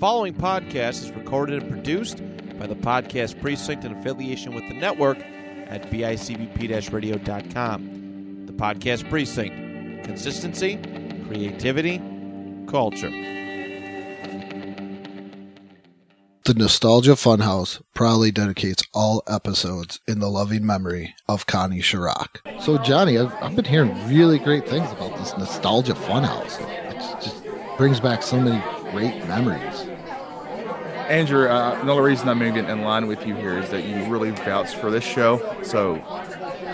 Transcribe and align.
following 0.00 0.32
podcast 0.32 1.02
is 1.02 1.10
recorded 1.12 1.62
and 1.62 1.70
produced 1.70 2.22
by 2.58 2.66
the 2.66 2.74
Podcast 2.74 3.38
Precinct 3.38 3.84
in 3.84 3.92
affiliation 3.92 4.54
with 4.54 4.66
the 4.66 4.74
network 4.74 5.18
at 5.18 5.90
bicbp 5.90 6.90
radio.com. 6.90 8.46
The 8.46 8.52
Podcast 8.54 9.10
Precinct 9.10 10.04
consistency, 10.04 10.78
creativity, 11.28 11.98
culture. 12.66 13.10
The 16.46 16.54
Nostalgia 16.54 17.10
Funhouse 17.10 17.82
proudly 17.92 18.30
dedicates 18.30 18.82
all 18.94 19.22
episodes 19.28 20.00
in 20.08 20.18
the 20.18 20.30
loving 20.30 20.64
memory 20.64 21.14
of 21.28 21.46
Connie 21.46 21.80
Chirac. 21.80 22.60
So, 22.62 22.78
Johnny, 22.78 23.18
I've, 23.18 23.34
I've 23.34 23.54
been 23.54 23.66
hearing 23.66 23.92
really 24.08 24.38
great 24.38 24.66
things 24.66 24.90
about 24.92 25.18
this 25.18 25.36
Nostalgia 25.36 25.92
Funhouse. 25.92 26.58
It 26.90 27.22
just 27.22 27.44
brings 27.76 28.00
back 28.00 28.22
so 28.22 28.40
many 28.40 28.62
great 28.90 29.16
memories. 29.28 29.89
Andrew, 31.10 31.48
uh, 31.48 31.76
another 31.82 32.04
reason 32.04 32.28
I'm 32.28 32.38
moving 32.38 32.66
in 32.66 32.82
line 32.82 33.08
with 33.08 33.26
you 33.26 33.34
here 33.34 33.58
is 33.58 33.68
that 33.70 33.84
you 33.84 34.04
really 34.04 34.30
vouched 34.30 34.76
for 34.76 34.92
this 34.92 35.02
show. 35.02 35.60
So 35.64 35.96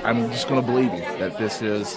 I'm 0.05 0.31
just 0.31 0.47
going 0.47 0.61
to 0.61 0.67
believe 0.67 0.93
you 0.93 1.01
that 1.19 1.39
this 1.39 1.63
is 1.63 1.97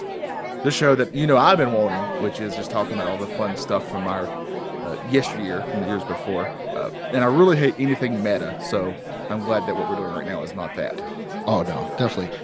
the 0.64 0.70
show 0.70 0.94
that 0.94 1.14
you 1.14 1.26
know 1.26 1.36
I've 1.36 1.58
been 1.58 1.74
wanting, 1.74 2.22
which 2.22 2.40
is 2.40 2.56
just 2.56 2.70
talking 2.70 2.94
about 2.94 3.08
all 3.08 3.18
the 3.18 3.26
fun 3.34 3.58
stuff 3.58 3.86
from 3.90 4.06
our 4.06 4.24
uh, 4.26 5.10
yesteryear 5.10 5.60
and 5.60 5.82
the 5.82 5.88
years 5.88 6.02
before. 6.04 6.46
Uh, 6.48 6.90
and 7.12 7.18
I 7.18 7.26
really 7.26 7.58
hate 7.58 7.74
anything 7.78 8.22
meta, 8.22 8.58
so 8.62 8.90
I'm 9.28 9.40
glad 9.40 9.66
that 9.68 9.76
what 9.76 9.90
we're 9.90 9.96
doing 9.96 10.14
right 10.14 10.26
now 10.26 10.42
is 10.42 10.54
not 10.54 10.74
that. 10.76 10.98
Oh 11.46 11.62
no, 11.62 11.94
definitely. 11.98 12.34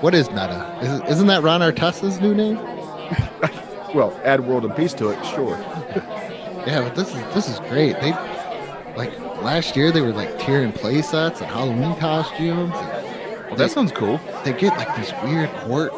What 0.00 0.16
is 0.16 0.30
meta? 0.30 0.76
Is, 0.82 1.12
isn't 1.12 1.28
that 1.28 1.44
Ron 1.44 1.60
Artest's 1.60 2.20
new 2.20 2.34
name? 2.34 2.56
well, 3.94 4.20
add 4.24 4.48
world 4.48 4.64
and 4.64 4.74
peace 4.74 4.94
to 4.94 5.10
it, 5.10 5.24
sure. 5.24 5.56
yeah, 6.66 6.80
but 6.82 6.96
this 6.96 7.14
is 7.14 7.34
this 7.34 7.48
is 7.48 7.60
great. 7.60 7.92
They 8.00 8.10
like 8.96 9.18
last 9.42 9.76
year 9.76 9.90
they 9.92 10.00
were 10.00 10.12
like 10.12 10.38
tearing 10.38 10.72
play 10.72 11.02
sets 11.02 11.40
and 11.40 11.50
Halloween 11.50 11.96
costumes. 11.96 12.72
And 12.74 13.46
well, 13.46 13.56
that 13.56 13.70
sounds 13.70 13.92
cool. 13.92 14.20
They 14.44 14.52
get 14.52 14.76
like 14.76 14.94
these 14.96 15.12
weird 15.22 15.50
court 15.50 15.92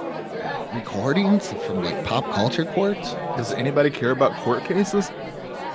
recordings 0.75 1.53
from 1.65 1.83
like 1.83 2.05
pop 2.05 2.25
culture 2.33 2.65
courts. 2.65 3.15
Does 3.37 3.53
anybody 3.53 3.91
care 3.91 4.11
about 4.11 4.33
court 4.43 4.65
cases? 4.65 5.11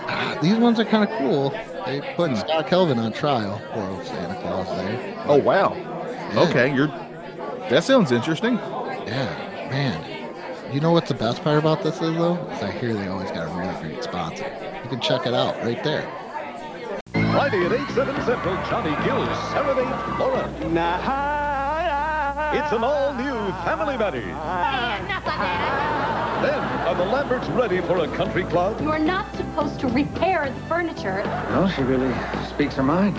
Uh, 0.07 0.39
these 0.41 0.57
ones 0.57 0.79
are 0.79 0.85
kind 0.85 1.09
of 1.09 1.17
cool. 1.17 1.49
They 1.85 2.01
put 2.15 2.31
hmm. 2.31 2.35
Scott 2.35 2.67
Calvin 2.67 2.99
on 2.99 3.13
trial. 3.13 3.61
Poor 3.71 4.03
Santa 4.03 4.39
Claus 4.41 4.67
there. 4.77 5.23
Oh 5.27 5.37
wow. 5.37 5.73
Yeah. 5.75 6.47
Okay, 6.49 6.73
you're. 6.73 6.87
That 7.69 7.83
sounds 7.83 8.11
interesting. 8.11 8.55
Yeah, 8.55 9.67
man. 9.69 10.73
You 10.73 10.79
know 10.79 10.91
what's 10.91 11.09
the 11.09 11.15
best 11.15 11.43
part 11.43 11.57
about 11.57 11.83
this 11.83 11.95
is 11.95 12.15
though? 12.15 12.37
Is 12.51 12.63
I 12.63 12.71
hear 12.71 12.93
they 12.93 13.07
always 13.07 13.29
got 13.31 13.47
a 13.47 13.59
really 13.59 13.89
great 13.89 14.03
sponsor. 14.03 14.45
You 14.83 14.89
can 14.89 15.01
check 15.01 15.25
it 15.25 15.33
out 15.33 15.57
right 15.63 15.83
there. 15.83 16.09
Friday 17.31 17.65
at 17.65 17.71
8, 17.71 17.89
7 17.95 18.15
Central, 18.25 18.55
Johnny 18.65 18.91
Gill's 19.05 19.29
Serenade 19.51 20.19
Laura. 20.19 20.51
Nah. 20.69 22.51
It's 22.51 22.73
an 22.73 22.83
all-new 22.83 23.51
Family 23.63 23.97
Matters. 23.97 24.25
Then, 26.41 26.59
are 26.87 26.95
the 26.95 27.05
Lamberts 27.05 27.47
ready 27.49 27.79
for 27.79 27.99
a 27.99 28.07
country 28.17 28.43
club? 28.43 28.81
You're 28.81 28.99
not 28.99 29.33
supposed 29.37 29.79
to 29.79 29.87
repair 29.87 30.51
the 30.51 30.59
furniture. 30.67 31.23
No, 31.51 31.69
she 31.73 31.83
really 31.83 32.13
speaks 32.49 32.75
her 32.75 32.83
mind. 32.83 33.15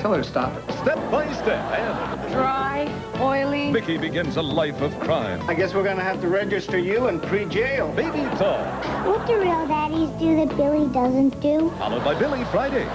Tell 0.00 0.12
her 0.12 0.22
to 0.22 0.28
stop 0.28 0.54
it. 0.54 0.70
Step 0.74 0.98
by 1.10 1.32
step 1.32 1.64
and... 1.72 2.32
Dry, 2.32 2.86
oily... 3.18 3.70
Mickey 3.70 3.96
begins 3.96 4.36
a 4.36 4.42
life 4.42 4.80
of 4.82 4.98
crime. 5.00 5.40
I 5.48 5.54
guess 5.54 5.72
we're 5.74 5.82
gonna 5.82 6.04
have 6.04 6.20
to 6.20 6.28
register 6.28 6.78
you 6.78 7.08
in 7.08 7.18
pre-jail. 7.18 7.90
Baby 7.92 8.24
talk. 8.36 8.84
What 9.06 9.26
do 9.26 9.40
real 9.40 9.66
daddies 9.66 10.10
do 10.20 10.36
that 10.36 10.54
Billy 10.56 10.86
doesn't 10.92 11.40
do? 11.40 11.70
Followed 11.78 12.04
by 12.04 12.14
Billy 12.18 12.44
Friday. 12.52 12.86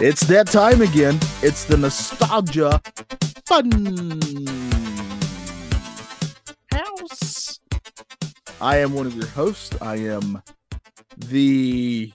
It's 0.00 0.22
that 0.22 0.48
time 0.48 0.82
again. 0.82 1.20
It's 1.40 1.64
the 1.66 1.76
nostalgia 1.76 2.82
fun 3.46 3.70
house. 6.72 7.60
I 8.60 8.78
am 8.78 8.94
one 8.94 9.06
of 9.06 9.14
your 9.14 9.28
hosts. 9.28 9.80
I 9.80 9.96
am 9.98 10.42
the 11.16 12.12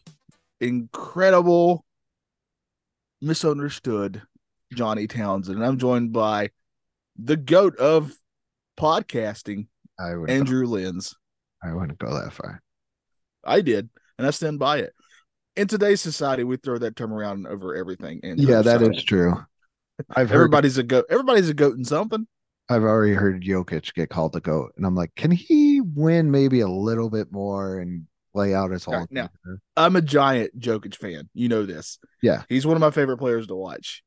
incredible, 0.60 1.86
misunderstood 3.22 4.24
Johnny 4.74 5.08
Townsend, 5.08 5.56
and 5.56 5.66
I'm 5.66 5.78
joined 5.78 6.12
by 6.12 6.50
the 7.18 7.38
goat 7.38 7.78
of 7.78 8.14
podcasting, 8.78 9.68
I 9.98 10.16
would 10.16 10.30
Andrew 10.30 10.66
Lenz. 10.66 11.16
I 11.64 11.72
wouldn't 11.72 11.98
go 11.98 12.14
that 12.14 12.34
far. 12.34 12.62
I 13.46 13.62
did, 13.62 13.90
and 14.18 14.28
I 14.28 14.32
stand 14.32 14.60
by 14.60 14.80
it 14.80 14.94
in 15.56 15.68
today's 15.68 16.02
society, 16.02 16.44
we 16.44 16.58
throw 16.58 16.78
that 16.78 16.96
term 16.96 17.14
around 17.14 17.48
over 17.48 17.76
everything. 17.76 18.20
And 18.24 18.40
yeah, 18.40 18.62
that 18.62 18.82
is 18.82 19.04
true. 19.04 19.34
I've 20.16 20.32
everybody's 20.32 20.78
heard, 20.78 20.86
a 20.86 20.88
goat. 20.88 21.06
Everybody's 21.10 21.50
a 21.50 21.54
goat 21.54 21.78
in 21.78 21.84
something. 21.84 22.26
I've 22.70 22.84
already 22.84 23.14
heard 23.14 23.44
Jokic 23.44 23.94
get 23.94 24.10
called 24.10 24.36
a 24.36 24.40
goat, 24.40 24.74
and 24.78 24.86
I'm 24.86 24.96
like, 24.96 25.14
can 25.16 25.32
he 25.32 25.82
win 25.82 26.32
maybe 26.32 26.60
a 26.62 26.68
little 26.68 27.10
bit 27.10 27.32
more 27.32 27.80
and 27.80 28.06
lay 28.34 28.54
out 28.54 28.72
his 28.72 28.86
whole? 28.86 29.08
Now, 29.10 29.30
I'm 29.76 29.96
a 29.96 30.02
giant 30.02 30.58
Jokic 30.60 30.96
fan. 30.96 31.30
You 31.34 31.50
know 31.50 31.66
this. 31.66 32.00
Yeah, 32.22 32.44
he's 32.48 32.66
one 32.66 32.78
of 32.78 32.82
my 32.82 32.92
favorite 32.92 33.18
players 33.18 33.48
to 33.48 33.56
watch. 33.56 34.04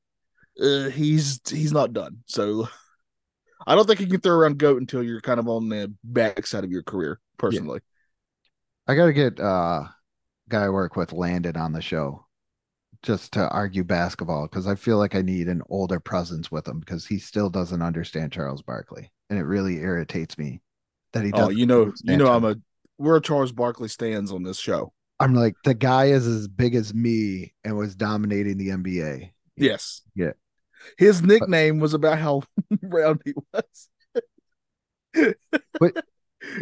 Uh, 0.60 0.91
he's 0.91 1.41
he's 1.48 1.72
not 1.72 1.92
done. 1.92 2.19
So 2.26 2.69
I 3.66 3.75
don't 3.75 3.86
think 3.86 4.00
you 4.00 4.06
can 4.06 4.20
throw 4.20 4.36
around 4.36 4.58
goat 4.58 4.81
until 4.81 5.02
you're 5.02 5.20
kind 5.20 5.41
of 5.41 5.48
on 5.48 5.69
the 5.69 5.92
backside 6.04 6.64
of 6.64 6.70
your 6.70 6.82
career. 6.82 7.20
Personally, 7.38 7.81
yeah. 8.86 8.92
I 8.92 8.97
got 8.97 9.06
to 9.06 9.12
get 9.12 9.41
uh 9.41 9.84
guy 10.52 10.64
I 10.64 10.68
work 10.68 10.96
with 10.96 11.12
landed 11.12 11.56
on 11.56 11.72
the 11.72 11.82
show 11.82 12.26
just 13.02 13.32
to 13.32 13.48
argue 13.48 13.82
basketball 13.82 14.46
because 14.46 14.66
I 14.66 14.74
feel 14.74 14.98
like 14.98 15.14
I 15.14 15.22
need 15.22 15.48
an 15.48 15.62
older 15.68 15.98
presence 15.98 16.52
with 16.52 16.68
him 16.68 16.78
because 16.78 17.06
he 17.06 17.18
still 17.18 17.50
doesn't 17.50 17.82
understand 17.82 18.32
Charles 18.32 18.62
Barkley, 18.62 19.10
and 19.30 19.38
it 19.38 19.44
really 19.44 19.78
irritates 19.78 20.38
me 20.38 20.60
that 21.12 21.24
he. 21.24 21.32
Oh, 21.34 21.48
you 21.48 21.66
know, 21.66 21.92
you 22.04 22.16
know, 22.16 22.30
I'm 22.30 22.44
a 22.44 22.56
we're 22.98 23.18
Charles 23.20 23.52
Barkley 23.52 23.88
stands 23.88 24.30
on 24.30 24.42
this 24.42 24.58
show. 24.58 24.92
I'm 25.18 25.34
like 25.34 25.54
the 25.64 25.74
guy 25.74 26.06
is 26.06 26.26
as 26.26 26.48
big 26.48 26.74
as 26.74 26.94
me 26.94 27.54
and 27.64 27.76
was 27.76 27.94
dominating 27.94 28.58
the 28.58 28.69
NBA. 28.69 29.30
Yes. 29.56 30.02
Yeah. 30.14 30.32
His 30.98 31.22
nickname 31.22 31.78
but, 31.78 31.82
was 31.82 31.94
about 31.94 32.19
how 32.19 32.42
round 32.82 33.22
he 33.24 33.32
was. 33.52 33.88
but 35.78 36.04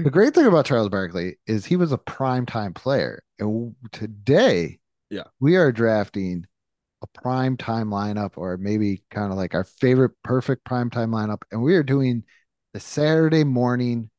the 0.02 0.10
great 0.10 0.34
thing 0.34 0.46
about 0.46 0.66
Charles 0.66 0.88
Barkley 0.88 1.36
is 1.46 1.66
he 1.66 1.76
was 1.76 1.92
a 1.92 1.98
prime 1.98 2.46
time 2.46 2.74
player. 2.74 3.22
And 3.38 3.74
today, 3.92 4.78
yeah, 5.10 5.24
we 5.40 5.56
are 5.56 5.72
drafting 5.72 6.46
a 7.02 7.06
prime 7.20 7.56
time 7.56 7.88
lineup 7.88 8.32
or 8.36 8.56
maybe 8.56 9.02
kind 9.10 9.32
of 9.32 9.38
like 9.38 9.54
our 9.54 9.64
favorite 9.64 10.12
perfect 10.22 10.64
prime 10.64 10.90
time 10.90 11.10
lineup. 11.10 11.42
And 11.50 11.62
we 11.62 11.74
are 11.76 11.82
doing 11.82 12.24
the 12.74 12.80
Saturday 12.80 13.44
morning 13.44 14.10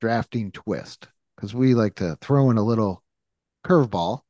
drafting 0.00 0.52
twist 0.52 1.08
because 1.36 1.54
we 1.54 1.74
like 1.74 1.96
to 1.96 2.16
throw 2.20 2.50
in 2.50 2.56
a 2.58 2.64
little 2.64 3.02
curveball. 3.66 4.20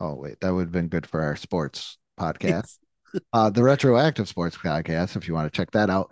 Oh, 0.00 0.14
wait, 0.14 0.40
that 0.40 0.52
would 0.52 0.62
have 0.62 0.72
been 0.72 0.88
good 0.88 1.06
for 1.06 1.20
our 1.20 1.36
sports 1.36 1.98
podcast. 2.18 2.78
uh, 3.32 3.50
the 3.50 3.62
retroactive 3.62 4.28
sports 4.28 4.56
podcast, 4.56 5.16
if 5.16 5.28
you 5.28 5.34
want 5.34 5.52
to 5.52 5.56
check 5.56 5.70
that 5.72 5.90
out. 5.90 6.10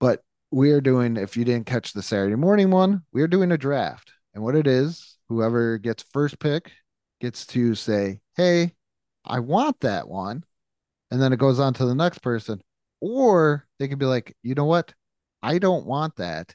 But 0.00 0.22
we 0.56 0.70
are 0.70 0.80
doing, 0.80 1.18
if 1.18 1.36
you 1.36 1.44
didn't 1.44 1.66
catch 1.66 1.92
the 1.92 2.00
Saturday 2.00 2.34
morning 2.34 2.70
one, 2.70 3.02
we 3.12 3.20
are 3.20 3.28
doing 3.28 3.52
a 3.52 3.58
draft. 3.58 4.10
And 4.32 4.42
what 4.42 4.56
it 4.56 4.66
is, 4.66 5.18
whoever 5.28 5.76
gets 5.76 6.02
first 6.14 6.38
pick 6.38 6.72
gets 7.20 7.44
to 7.48 7.74
say, 7.74 8.20
Hey, 8.38 8.72
I 9.22 9.40
want 9.40 9.80
that 9.80 10.08
one. 10.08 10.44
And 11.10 11.20
then 11.20 11.34
it 11.34 11.38
goes 11.38 11.60
on 11.60 11.74
to 11.74 11.84
the 11.84 11.94
next 11.94 12.20
person. 12.20 12.62
Or 13.02 13.66
they 13.78 13.86
can 13.86 13.98
be 13.98 14.06
like, 14.06 14.34
You 14.42 14.54
know 14.54 14.64
what? 14.64 14.94
I 15.42 15.58
don't 15.58 15.84
want 15.84 16.16
that. 16.16 16.54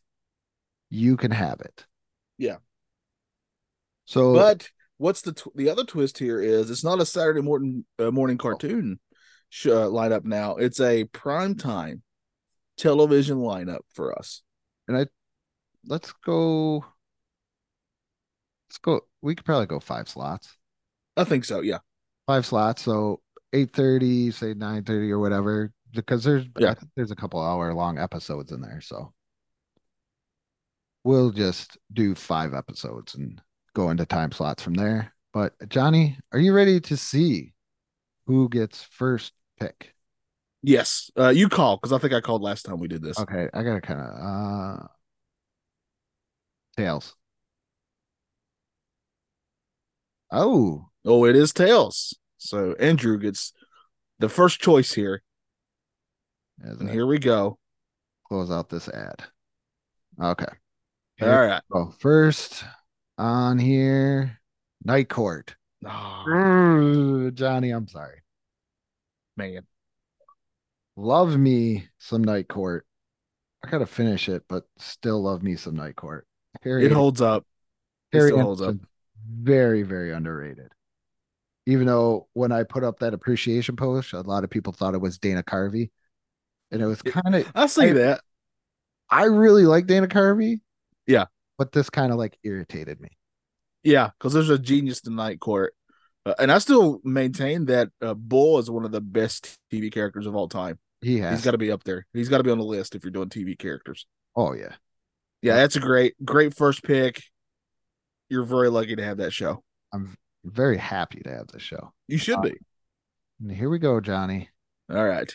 You 0.90 1.16
can 1.16 1.30
have 1.30 1.62
it. 1.62 1.86
Yeah. 2.40 2.58
So, 4.06 4.34
but 4.34 4.68
what's 4.98 5.22
the 5.22 5.34
tw- 5.34 5.56
the 5.56 5.70
other 5.70 5.84
twist 5.84 6.18
here 6.18 6.42
is 6.42 6.72
it's 6.72 6.84
not 6.84 7.02
a 7.02 7.06
Saturday 7.06 7.42
morning 7.42 7.86
uh, 8.00 8.10
morning 8.10 8.40
cartoon 8.40 9.00
sh- 9.50 9.68
uh, 9.68 9.90
lineup 9.90 10.26
now. 10.26 10.56
It's 10.56 10.82
a 10.82 11.04
prime 11.04 11.54
time 11.54 12.02
television 12.82 13.38
lineup 13.38 13.82
for 13.94 14.18
us. 14.18 14.42
And 14.88 14.98
I 14.98 15.06
let's 15.86 16.12
go 16.26 16.84
let's 18.70 18.80
go 18.80 19.02
we 19.22 19.36
could 19.36 19.46
probably 19.46 19.68
go 19.68 19.80
five 19.80 20.10
slots. 20.10 20.58
I 21.16 21.24
think 21.24 21.46
so, 21.46 21.62
yeah. 21.62 21.78
Five 22.26 22.46
slots. 22.46 22.82
So 22.82 23.22
eight 23.54 23.72
thirty, 23.72 24.32
say 24.32 24.56
nine 24.56 24.84
thirty 24.84 25.12
or 25.12 25.20
whatever. 25.20 25.72
Because 25.94 26.24
there's 26.24 26.46
yeah. 26.58 26.74
there's 26.96 27.12
a 27.12 27.16
couple 27.16 27.40
hour 27.40 27.72
long 27.74 28.00
episodes 28.00 28.52
in 28.52 28.62
there. 28.62 28.82
So 28.82 29.14
we'll 31.04 31.32
just 31.32 31.78
do 31.94 32.16
five 32.16 32.56
episodes 32.56 33.14
and 33.14 33.40
go 33.76 33.92
into 33.92 34.06
time 34.06 34.32
slots 34.32 34.64
from 34.64 34.74
there. 34.74 35.14
But 35.34 35.54
Johnny, 35.70 36.18
are 36.32 36.40
you 36.40 36.54
ready 36.54 36.80
to 36.80 36.98
see 36.98 37.54
who 38.26 38.50
gets 38.50 38.82
first 38.84 39.34
pick? 39.60 39.94
Yes, 40.64 41.10
uh, 41.18 41.30
you 41.30 41.50
call 41.50 41.78
because 41.78 41.92
I 41.92 41.98
think 41.98 42.14
I 42.14 42.22
called 42.22 42.42
last 42.42 42.64
time 42.64 42.80
we 42.80 42.88
did 42.88 43.02
this. 43.02 43.20
Okay, 43.20 43.48
I 43.54 43.64
gotta 43.64 43.82
kind 43.82 44.00
of 44.00 44.08
uh 44.84 44.88
tails. 46.78 47.16
Oh, 50.32 50.88
Oh, 51.04 51.26
it 51.26 51.36
is 51.36 51.52
Tails. 51.52 52.16
So 52.38 52.74
Andrew 52.80 53.18
gets 53.18 53.54
the 54.20 54.30
first 54.30 54.62
choice 54.62 54.94
here. 54.94 55.24
as 56.64 56.80
And 56.80 56.90
I 56.90 56.94
here 56.94 57.08
we 57.08 57.18
go. 57.18 57.58
close 58.28 58.52
out 58.52 58.70
this 58.70 58.88
ad. 58.88 59.24
Okay. 60.22 60.46
All 61.22 61.28
right. 61.28 61.62
So 61.72 61.94
first 62.00 62.64
on 63.18 63.58
here, 63.58 64.40
Night 64.84 65.10
Court. 65.10 65.56
Oh, 65.86 67.32
Johnny, 67.34 67.72
I'm 67.72 67.88
sorry. 67.88 68.22
man. 69.38 69.66
Love 71.02 71.36
me 71.36 71.88
some 71.98 72.24
Night 72.24 72.48
Court. 72.48 72.86
I 73.66 73.70
gotta 73.72 73.88
finish 73.88 74.30
it, 74.30 74.44
but 74.48 74.66
still 74.78 75.22
love 75.24 75.42
me 75.42 75.56
some 75.56 75.76
Night 75.76 75.96
Court. 75.96 76.28
Harry, 76.62 76.86
It 76.86 76.92
holds 76.92 77.22
up. 77.22 77.44
It 78.12 78.18
Harry 78.20 78.32
holds 78.32 78.62
up. 78.62 78.76
Very, 79.28 79.82
very 79.82 80.12
underrated. 80.14 80.72
Even 81.66 81.88
though 81.88 82.28
when 82.34 82.52
I 82.52 82.64
put 82.64 82.84
up 82.84 83.00
that 83.00 83.16
appreciation 83.16 83.76
post, 83.76 84.14
a 84.14 84.22
lot 84.22 84.44
of 84.44 84.52
people 84.52 84.74
thought 84.74 84.94
it 84.94 85.02
was 85.02 85.18
Dana 85.18 85.42
Carvey. 85.42 85.90
And 86.70 86.84
it 86.84 86.86
was 86.86 87.02
kind 87.02 87.36
of 87.36 87.52
I 87.56 87.66
see 87.66 87.90
I- 87.90 87.94
that. 87.94 88.22
I 89.10 89.24
really 89.24 89.66
like 89.66 89.88
Dana 89.88 90.08
Carvey. 90.08 90.62
Yeah. 91.08 91.26
But 91.58 91.72
this 91.72 91.90
kind 91.90 92.12
of 92.12 92.20
like 92.20 92.38
irritated 92.44 93.02
me. 93.02 93.10
Yeah, 93.84 94.12
because 94.20 94.34
there's 94.34 94.52
a 94.52 94.60
genius 94.60 95.02
to 95.02 95.10
Night 95.10 95.40
Court. 95.40 95.74
Uh, 96.28 96.36
and 96.38 96.52
I 96.52 96.60
still 96.60 97.02
maintain 97.04 97.66
that 97.66 97.90
uh, 98.02 98.14
Bull 98.14 98.60
is 98.60 98.70
one 98.70 98.86
of 98.86 98.92
the 98.92 99.02
best 99.02 99.58
TV 99.74 99.92
characters 99.92 100.28
of 100.28 100.36
all 100.36 100.48
time. 100.48 100.78
He 101.02 101.20
has 101.20 101.40
He's 101.40 101.46
got 101.46 101.52
to 101.52 101.58
be 101.58 101.72
up 101.72 101.84
there. 101.84 102.06
He's 102.14 102.30
got 102.30 102.38
to 102.38 102.44
be 102.44 102.52
on 102.52 102.58
the 102.60 102.64
list 102.64 102.96
if 102.96 103.04
you're 103.04 103.12
doing 103.12 103.30
TV 103.30 103.58
characters. 103.58 104.06
oh 104.36 104.54
yeah. 104.54 104.74
Yeah, 105.42 105.56
that's 105.56 105.76
a 105.76 105.80
great, 105.80 106.14
great 106.24 106.56
first 106.56 106.84
pick. 106.84 107.24
You're 108.30 108.44
very 108.44 108.70
lucky 108.70 108.96
to 108.96 109.04
have 109.04 109.18
that 109.18 109.34
show. 109.34 109.64
I'm 109.92 110.16
very 110.46 110.78
happy 110.78 111.22
to 111.22 111.32
have 111.32 111.48
this 111.48 111.64
show. 111.64 111.92
You 112.08 112.18
should 112.20 112.38
Uh, 112.38 112.42
be. 112.42 112.54
And 113.42 113.52
here 113.52 113.70
we 113.70 113.80
go, 113.80 114.00
Johnny. 114.00 114.50
All 114.90 115.04
right. 115.04 115.34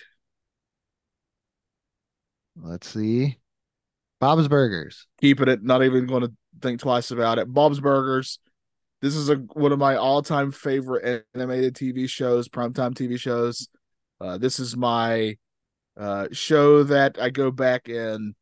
Let's 2.55 2.89
see. 2.89 3.39
Bob's 4.21 4.49
Burgers. 4.49 5.07
Keeping 5.21 5.49
it, 5.49 5.63
not 5.63 5.83
even 5.83 6.07
going 6.07 6.23
to 6.23 6.33
think 6.63 6.81
twice 6.81 7.11
about 7.11 7.39
it. 7.39 7.53
Bob's 7.53 7.81
Burgers. 7.81 8.39
This 9.03 9.15
is 9.15 9.29
a 9.29 9.35
one 9.37 9.73
of 9.73 9.79
my 9.79 9.97
all-time 9.97 10.53
favorite 10.53 11.27
animated 11.35 11.75
TV 11.75 12.09
shows, 12.09 12.49
primetime 12.49 12.95
TV 12.95 13.19
shows. 13.19 13.69
Uh, 14.21 14.39
this 14.39 14.59
is 14.59 14.75
my 14.77 15.37
uh, 15.97 16.29
show 16.33 16.83
that 16.85 17.21
I 17.21 17.31
go 17.31 17.51
back 17.51 17.89
and 17.89 18.35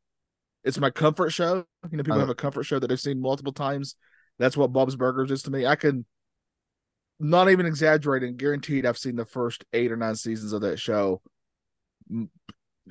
it's 0.64 0.78
my 0.78 0.90
comfort 0.90 1.30
show. 1.30 1.64
You 1.90 1.96
know, 1.96 2.02
people 2.02 2.14
Uh, 2.16 2.20
have 2.20 2.30
a 2.30 2.34
comfort 2.34 2.64
show 2.64 2.78
that 2.78 2.88
they've 2.88 3.00
seen 3.00 3.20
multiple 3.20 3.52
times. 3.52 3.96
That's 4.38 4.56
what 4.56 4.72
Bob's 4.72 4.96
Burgers 4.96 5.30
is 5.30 5.42
to 5.42 5.50
me. 5.50 5.66
I 5.66 5.76
can 5.76 6.06
not 7.20 7.50
even 7.50 7.66
exaggerating, 7.66 8.36
guaranteed 8.36 8.84
I've 8.86 8.98
seen 8.98 9.16
the 9.16 9.24
first 9.24 9.64
eight 9.72 9.92
or 9.92 9.96
nine 9.96 10.16
seasons 10.16 10.52
of 10.52 10.62
that 10.62 10.78
show 10.78 11.22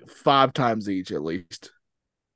five 0.07 0.53
times 0.53 0.89
each 0.89 1.11
at 1.11 1.23
least. 1.23 1.71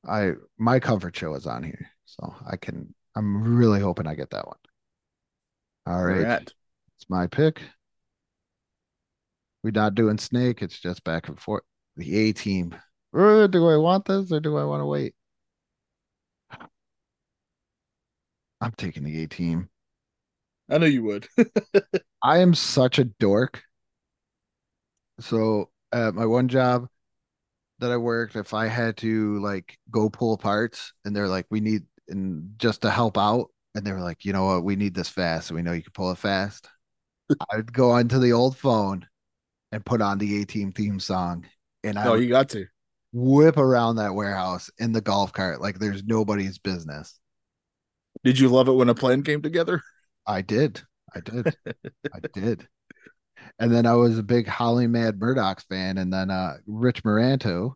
I 0.07 0.33
my 0.57 0.79
comfort 0.79 1.15
show 1.15 1.33
is 1.35 1.47
on 1.47 1.63
here. 1.63 1.89
So 2.05 2.35
I 2.49 2.57
can 2.57 2.93
I'm 3.15 3.55
really 3.55 3.79
hoping 3.79 4.07
I 4.07 4.15
get 4.15 4.31
that 4.31 4.47
one. 4.47 4.57
All 5.85 6.03
right. 6.03 6.21
It's 6.97 7.09
my 7.09 7.27
pick. 7.27 7.61
We're 9.63 9.71
not 9.71 9.95
doing 9.95 10.17
snake, 10.17 10.61
it's 10.61 10.79
just 10.79 11.03
back 11.03 11.27
and 11.29 11.39
forth. 11.39 11.63
The 11.97 12.15
A 12.15 12.31
team. 12.31 12.75
Uh, 13.13 13.47
Do 13.47 13.67
I 13.67 13.75
want 13.75 14.05
this 14.05 14.31
or 14.31 14.39
do 14.39 14.55
I 14.57 14.63
want 14.63 14.79
to 14.81 14.85
wait? 14.85 15.15
I'm 18.61 18.73
taking 18.77 19.03
the 19.03 19.23
A 19.23 19.27
team. 19.27 19.69
I 20.69 20.77
know 20.77 20.85
you 20.85 21.03
would. 21.03 21.27
I 22.23 22.39
am 22.39 22.53
such 22.53 22.99
a 22.99 23.05
dork. 23.05 23.63
So 25.19 25.69
at 25.91 26.13
my 26.15 26.25
one 26.25 26.47
job 26.47 26.87
that 27.79 27.91
I 27.91 27.97
worked, 27.97 28.35
if 28.35 28.53
I 28.53 28.67
had 28.67 28.97
to 28.97 29.39
like 29.41 29.77
go 29.91 30.09
pull 30.09 30.37
parts 30.37 30.93
and 31.05 31.15
they're 31.15 31.27
like, 31.27 31.47
we 31.49 31.61
need 31.61 31.83
and 32.09 32.53
just 32.59 32.81
to 32.83 32.91
help 32.91 33.17
out, 33.17 33.49
and 33.75 33.85
they 33.85 33.91
were 33.91 34.01
like, 34.01 34.25
you 34.25 34.33
know 34.33 34.45
what, 34.45 34.63
we 34.63 34.75
need 34.75 34.95
this 34.95 35.09
fast, 35.09 35.47
so 35.49 35.55
we 35.55 35.61
know 35.63 35.73
you 35.73 35.83
can 35.83 35.93
pull 35.93 36.11
it 36.11 36.17
fast. 36.19 36.69
I'd 37.51 37.73
go 37.73 37.91
onto 37.91 38.19
the 38.19 38.33
old 38.33 38.57
phone 38.57 39.07
and 39.71 39.85
put 39.85 40.01
on 40.01 40.19
the 40.19 40.41
A 40.41 40.45
team 40.45 40.71
theme 40.73 40.99
song 40.99 41.45
and 41.87 41.97
I 41.99 42.05
no, 42.05 42.13
you 42.15 42.29
got 42.29 42.49
to. 42.49 42.65
whip 43.13 43.57
around 43.57 43.95
that 43.97 44.13
warehouse 44.15 44.69
in 44.79 44.91
the 44.91 45.01
golf 45.01 45.33
cart 45.33 45.61
like 45.61 45.79
there's 45.79 46.03
nobody's 46.03 46.57
business. 46.59 47.19
Did 48.23 48.39
you 48.39 48.49
love 48.49 48.67
it 48.67 48.73
when 48.73 48.89
a 48.89 48.95
plan 48.95 49.23
came 49.23 49.41
together? 49.41 49.81
I 50.27 50.41
did. 50.41 50.81
I 51.15 51.19
did. 51.21 51.55
I 52.13 52.19
did. 52.33 52.67
And 53.59 53.71
then 53.73 53.85
I 53.85 53.93
was 53.93 54.17
a 54.19 54.23
big 54.23 54.47
Howling 54.47 54.91
Mad 54.91 55.19
Murdock's 55.19 55.63
fan. 55.63 55.97
And 55.97 56.11
then 56.11 56.29
uh, 56.29 56.57
Rich 56.67 57.03
Moranto 57.03 57.73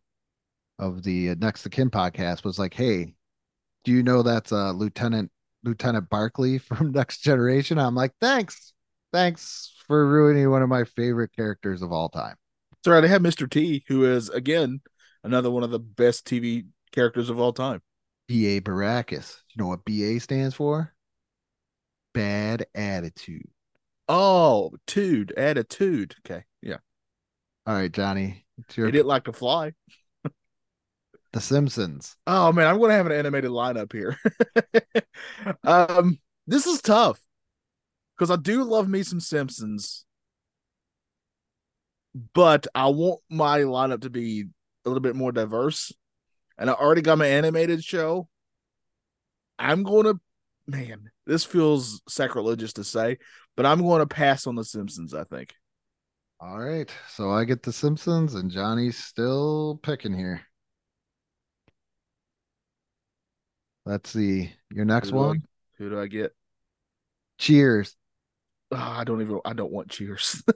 of 0.80 1.04
the 1.04 1.36
Next 1.36 1.64
to 1.64 1.70
Kim 1.70 1.90
podcast 1.90 2.44
was 2.44 2.60
like, 2.60 2.74
Hey, 2.74 3.14
do 3.84 3.92
you 3.92 4.04
know 4.04 4.22
that's 4.22 4.52
uh, 4.52 4.72
Lieutenant 4.72 5.32
Lieutenant 5.64 6.10
Barclay 6.10 6.58
from 6.60 6.92
Next 6.92 7.20
Generation? 7.20 7.78
I'm 7.80 7.96
like, 7.96 8.14
Thanks. 8.20 8.74
Thanks 9.14 9.74
for 9.88 10.08
ruining 10.08 10.50
one 10.50 10.62
of 10.62 10.70
my 10.70 10.84
favorite 10.86 11.32
characters 11.36 11.82
of 11.82 11.92
all 11.92 12.10
time. 12.10 12.36
That's 12.84 12.92
right. 12.92 13.02
They 13.02 13.08
have 13.10 13.22
Mr. 13.22 13.50
T, 13.50 13.84
who 13.88 14.06
is 14.06 14.30
again 14.30 14.82
another 15.24 15.52
one 15.52 15.64
of 15.64 15.70
the 15.70 15.80
best 15.80 16.26
TV 16.26 16.66
characters 16.92 17.30
of 17.30 17.40
all 17.40 17.54
time. 17.54 17.82
BA 18.28 18.62
Baracus. 18.62 19.38
You 19.54 19.62
know 19.62 19.68
what 19.68 19.86
BA 19.86 20.20
stands 20.20 20.56
for? 20.56 20.94
Bad 22.14 22.66
attitude. 22.74 23.48
Oh, 24.08 24.72
tude, 24.88 25.32
attitude. 25.38 26.16
Okay, 26.26 26.44
yeah. 26.62 26.78
All 27.68 27.76
right, 27.76 27.92
Johnny. 27.92 28.46
It's 28.58 28.76
your 28.76 28.88
He 28.88 28.92
didn't 28.92 29.08
like 29.08 29.26
to 29.26 29.34
fly. 29.34 29.74
The 31.34 31.40
Simpsons. 31.40 32.18
Oh 32.28 32.52
man, 32.52 32.68
I'm 32.68 32.80
gonna 32.80 32.94
have 32.94 33.06
an 33.06 33.14
animated 33.14 33.52
lineup 33.52 33.94
here. 33.94 34.18
um, 35.64 36.20
this 36.48 36.66
is 36.66 36.82
tough 36.82 37.22
because 38.18 38.30
I 38.32 38.36
do 38.36 38.64
love 38.64 38.90
me 38.90 39.04
some 39.04 39.22
Simpsons, 39.22 40.04
but 42.34 42.68
I 42.76 42.88
want 42.88 43.22
my 43.30 43.60
lineup 43.62 44.02
to 44.02 44.10
be 44.10 44.46
a 44.86 44.90
little 44.90 45.02
bit 45.02 45.16
more 45.16 45.32
diverse. 45.32 45.92
And 46.58 46.70
I 46.70 46.74
already 46.74 47.02
got 47.02 47.18
my 47.18 47.28
animated 47.28 47.84
show. 47.84 48.28
I'm 49.58 49.84
going 49.84 50.06
to, 50.06 50.20
man, 50.68 51.10
this 51.26 51.44
feels 51.46 52.02
sacrilegious 52.08 52.74
to 52.74 52.84
say, 52.84 53.18
but 53.56 53.66
I'm 53.66 53.82
going 53.82 54.00
to 54.02 54.08
pass 54.08 54.46
on 54.48 54.56
the 54.56 54.64
Simpsons. 54.64 55.14
I 55.14 55.24
think. 55.24 55.54
All 56.40 56.60
right. 56.60 56.90
So 57.10 57.30
I 57.32 57.46
get 57.46 57.64
the 57.64 57.72
Simpsons 57.74 58.34
and 58.36 58.52
Johnny's 58.52 58.98
still 58.98 59.80
picking 59.84 60.14
here. 60.14 60.42
Let's 63.86 64.10
see. 64.12 64.52
Your 64.72 64.86
next 64.86 65.10
Who 65.10 65.14
do 65.14 65.20
I- 65.20 65.28
one. 65.28 65.42
who 65.78 65.90
do 65.90 66.00
I 66.00 66.08
get? 66.08 66.34
Cheers. 67.40 67.96
Oh, 68.72 68.78
I 68.78 69.04
don't 69.04 69.22
even. 69.22 69.40
I 69.44 69.54
don't 69.54 69.72
want 69.72 69.90
Cheers. 69.90 70.44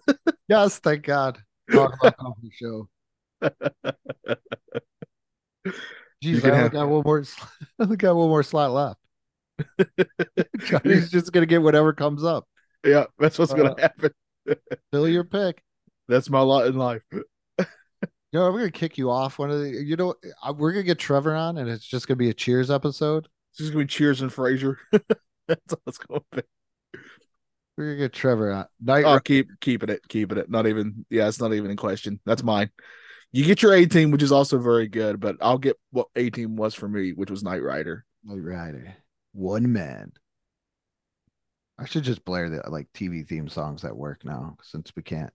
Yes, 0.48 0.78
thank 0.78 1.04
God. 1.04 1.40
Talk 1.72 1.96
about 2.00 2.18
coffee 2.18 2.52
show. 2.54 2.88
Jeez, 6.24 6.44
I 6.46 6.50
only 6.50 6.52
have- 6.64 6.72
got 6.72 6.88
one 6.90 7.04
more. 7.06 7.24
I 7.80 7.84
only 7.84 7.98
got 7.98 8.16
one 8.16 8.30
more 8.30 8.44
slot 8.44 8.72
left. 8.72 9.00
Johnny's 10.66 11.10
just 11.10 11.32
gonna 11.32 11.46
get 11.46 11.62
whatever 11.62 11.94
comes 11.94 12.24
up. 12.24 12.46
yeah, 12.86 13.06
that's 13.20 13.40
what's 13.40 13.52
Uh, 13.54 13.56
gonna 13.58 13.82
happen. 13.82 14.12
Fill 14.92 15.08
your 15.10 15.24
pick. 15.24 15.62
That's 16.08 16.30
my 16.30 16.42
lot 16.42 16.68
in 16.68 16.76
life. 16.76 17.02
You 17.12 18.42
know, 18.42 18.52
we're 18.52 18.60
gonna 18.60 18.72
kick 18.72 18.98
you 18.98 19.10
off 19.10 19.40
one 19.40 19.50
of 19.50 19.60
the. 19.62 19.70
You 19.70 19.96
know, 19.96 20.14
we're 20.58 20.72
gonna 20.74 20.84
get 20.84 21.00
Trevor 21.00 21.34
on, 21.36 21.58
and 21.58 21.70
it's 21.70 21.86
just 21.86 22.08
gonna 22.08 22.18
be 22.18 22.30
a 22.30 22.34
Cheers 22.34 22.70
episode. 22.70 23.28
It's 23.52 23.60
just 23.60 23.72
gonna 23.72 23.86
be 23.86 23.90
Cheers 23.90 24.22
and 24.22 24.30
Frasier. 24.32 24.76
that's 25.48 25.74
all 25.74 25.82
it's 25.88 25.98
gonna 25.98 26.22
be. 26.32 26.42
Gonna 27.96 28.06
get 28.06 28.14
Trevor 28.14 28.52
on. 28.52 28.66
Night 28.82 29.06
Oh, 29.06 29.20
keep 29.20 29.50
keeping 29.62 29.90
it, 29.90 30.06
keeping 30.10 30.38
it. 30.38 30.50
Not 30.50 30.68
even. 30.68 31.06
Yeah, 31.10 31.30
it's 31.30 31.40
not 31.40 31.54
even 31.54 31.72
in 31.72 31.78
question. 31.78 32.20
That's 32.26 32.44
mine. 32.44 32.70
You 33.32 33.46
get 33.46 33.62
your 33.62 33.74
A 33.74 33.86
team, 33.86 34.12
which 34.12 34.24
is 34.24 34.32
also 34.34 34.58
very 34.58 34.88
good, 34.88 35.20
but 35.20 35.38
I'll 35.42 35.58
get 35.58 35.78
what 35.92 36.08
A 36.16 36.30
team 36.30 36.58
was 36.58 36.74
for 36.74 36.90
me, 36.90 37.14
which 37.14 37.32
was 37.32 37.42
Knight 37.42 37.64
Rider. 37.64 38.04
Knight 38.26 38.44
Rider. 38.44 38.96
One 39.32 39.72
man. 39.72 40.12
I 41.80 41.86
should 41.86 42.04
just 42.04 42.26
blare 42.26 42.50
the 42.50 42.70
like 42.70 42.88
TV 42.94 43.26
theme 43.28 43.48
songs 43.48 43.86
at 43.86 43.96
work 43.96 44.26
now 44.26 44.58
since 44.62 44.92
we 44.94 45.02
can't. 45.02 45.34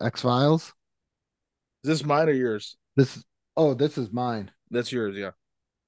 X 0.00 0.20
Files. 0.20 0.74
Is 1.84 1.88
this 1.88 2.04
mine 2.04 2.28
or 2.28 2.32
yours? 2.32 2.76
This. 2.96 3.24
Oh, 3.56 3.72
this 3.72 3.96
is 3.96 4.12
mine. 4.12 4.50
That's 4.70 4.92
yours, 4.92 5.16
yeah. 5.16 5.30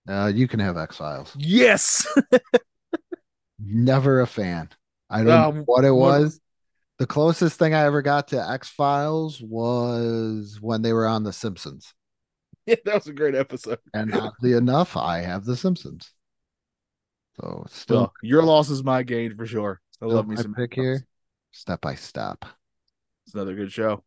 Uh, 0.09 0.29
you 0.29 0.49
can 0.49 0.61
have 0.61 0.79
X 0.79 0.97
Files. 0.97 1.35
Yes. 1.37 2.07
Never 3.59 4.21
a 4.21 4.27
fan. 4.27 4.71
I 5.11 5.19
don't 5.19 5.27
know 5.27 5.49
Um, 5.61 5.63
what 5.65 5.85
it 5.85 5.91
what- 5.91 6.21
was. 6.21 6.41
The 6.99 7.07
closest 7.07 7.61
thing 7.61 7.75
I 7.75 7.83
ever 7.85 8.03
got 8.03 8.27
to 8.29 8.51
X 8.51 8.69
Files 8.71 9.41
was 9.41 10.59
when 10.61 10.83
they 10.83 10.93
were 10.93 11.07
on 11.07 11.23
The 11.23 11.33
Simpsons. 11.33 11.95
yeah, 12.67 12.75
that 12.85 12.95
was 12.97 13.07
a 13.07 13.13
great 13.13 13.37
episode. 13.37 13.79
And 13.95 14.13
oddly 14.13 14.55
enough, 14.55 14.97
I 14.97 15.19
have 15.21 15.45
The 15.45 15.57
Simpsons. 15.57 16.13
So 17.41 17.65
still 17.71 17.97
Well, 17.99 18.13
your 18.25 18.43
loss 18.43 18.69
is 18.69 18.83
my 18.83 19.05
gain 19.05 19.37
for 19.37 19.47
sure. 19.47 19.81
I 20.03 20.07
So 20.07 20.09
love 20.09 20.27
me 20.27 20.35
some 20.35 20.55
pick 20.55 20.75
here. 20.75 21.07
Step 21.53 21.81
by 21.81 21.95
step. 21.95 22.45
It's 23.27 23.35
another 23.35 23.55
good 23.55 23.71
show. 23.71 24.03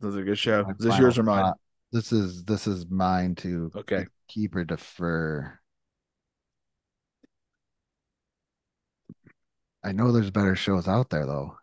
Another 0.00 0.24
good 0.24 0.38
show. 0.38 0.64
My 0.64 0.70
Is 0.70 0.78
this 0.78 0.98
yours 0.98 1.18
or 1.18 1.24
mine? 1.24 1.40
spot. 1.44 1.58
This 1.92 2.10
is 2.10 2.42
this 2.44 2.66
is 2.66 2.86
mine 2.88 3.34
to 3.36 3.70
Okay. 3.76 4.06
keep 4.28 4.56
or 4.56 4.64
defer. 4.64 5.58
I 9.84 9.92
know 9.92 10.10
there's 10.10 10.30
better 10.30 10.56
shows 10.56 10.88
out 10.88 11.10
there 11.10 11.26
though, 11.26 11.56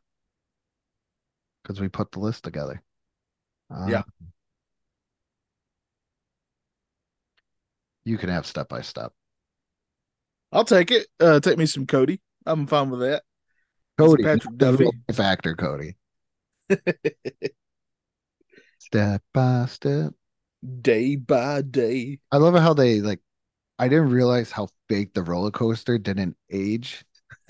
because 1.64 1.82
we 1.82 1.90
put 1.90 2.12
the 2.12 2.20
list 2.20 2.44
together. 2.44 2.82
Yeah. 3.88 4.00
Um, 4.00 4.32
You 8.04 8.18
can 8.18 8.30
have 8.30 8.48
step 8.48 8.68
by 8.68 8.82
step. 8.82 9.14
I'll 10.52 10.66
take 10.66 10.92
it. 10.92 11.08
Uh, 11.20 11.40
take 11.40 11.58
me 11.58 11.66
some 11.66 11.86
Cody. 11.86 12.20
I'm 12.46 12.66
fine 12.68 12.90
with 12.90 13.02
that. 13.02 13.24
Cody, 13.98 14.24
Patrick 14.24 14.58
Duffy. 14.58 14.90
factor, 15.14 15.56
Cody. 15.56 15.96
Step 18.80 19.22
by 19.34 19.68
step. 19.68 20.14
Day 20.82 21.16
by 21.16 21.62
day. 21.62 22.20
I 22.32 22.38
love 22.38 22.56
how 22.56 22.74
they 22.74 23.00
like. 23.00 23.20
I 23.80 23.88
didn't 23.88 24.10
realize 24.10 24.52
how 24.52 24.68
fake 24.90 25.14
the 25.14 25.24
roller 25.24 25.52
coaster 25.52 25.98
didn't 25.98 26.36
age 26.52 27.06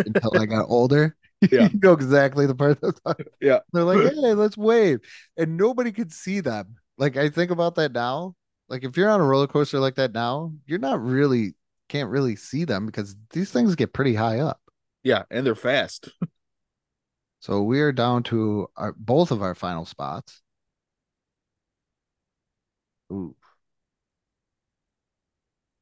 until 0.05 0.37
I 0.37 0.45
got 0.45 0.65
older. 0.69 1.15
Yeah. 1.51 1.69
you 1.73 1.79
know 1.81 1.93
exactly 1.93 2.45
the 2.45 2.53
part 2.53 2.79
that's 2.81 3.01
on. 3.03 3.15
Yeah. 3.41 3.61
They're 3.73 3.83
like, 3.83 3.97
hey, 4.13 4.35
let's 4.35 4.55
wave. 4.55 4.99
And 5.35 5.57
nobody 5.57 5.91
could 5.91 6.13
see 6.13 6.39
them. 6.39 6.75
Like, 6.99 7.17
I 7.17 7.29
think 7.29 7.49
about 7.49 7.73
that 7.77 7.93
now. 7.93 8.35
Like, 8.69 8.83
if 8.83 8.95
you're 8.95 9.09
on 9.09 9.21
a 9.21 9.25
roller 9.25 9.47
coaster 9.47 9.79
like 9.79 9.95
that 9.95 10.13
now, 10.13 10.53
you're 10.67 10.77
not 10.77 11.03
really, 11.03 11.55
can't 11.89 12.11
really 12.11 12.35
see 12.35 12.63
them 12.63 12.85
because 12.85 13.15
these 13.31 13.49
things 13.49 13.73
get 13.73 13.91
pretty 13.91 14.13
high 14.13 14.37
up. 14.37 14.61
Yeah, 15.01 15.23
and 15.31 15.43
they're 15.43 15.55
fast. 15.55 16.09
So 17.41 17.63
we 17.63 17.81
are 17.81 17.91
down 17.91 18.21
to 18.25 18.69
our, 18.77 18.93
both 18.93 19.31
of 19.31 19.41
our 19.41 19.55
final 19.55 19.83
spots. 19.83 20.43
Ooh. 23.11 23.35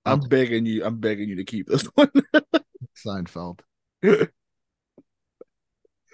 I'm 0.06 0.22
begging 0.22 0.66
you. 0.66 0.86
I'm 0.86 1.00
begging 1.00 1.30
you 1.30 1.36
to 1.36 1.44
keep 1.44 1.68
this 1.68 1.84
one. 1.96 2.12
Seinfeld. 2.96 3.60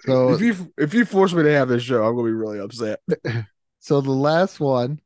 So 0.00 0.32
if 0.32 0.40
you 0.40 0.72
if 0.78 0.94
you 0.94 1.04
force 1.04 1.32
me 1.32 1.42
to 1.42 1.52
have 1.52 1.68
this 1.68 1.82
show, 1.82 2.04
I'm 2.04 2.14
gonna 2.14 2.28
be 2.28 2.32
really 2.32 2.60
upset. 2.60 3.00
So 3.78 4.00
the 4.00 4.10
last 4.10 4.58
one, 4.58 5.00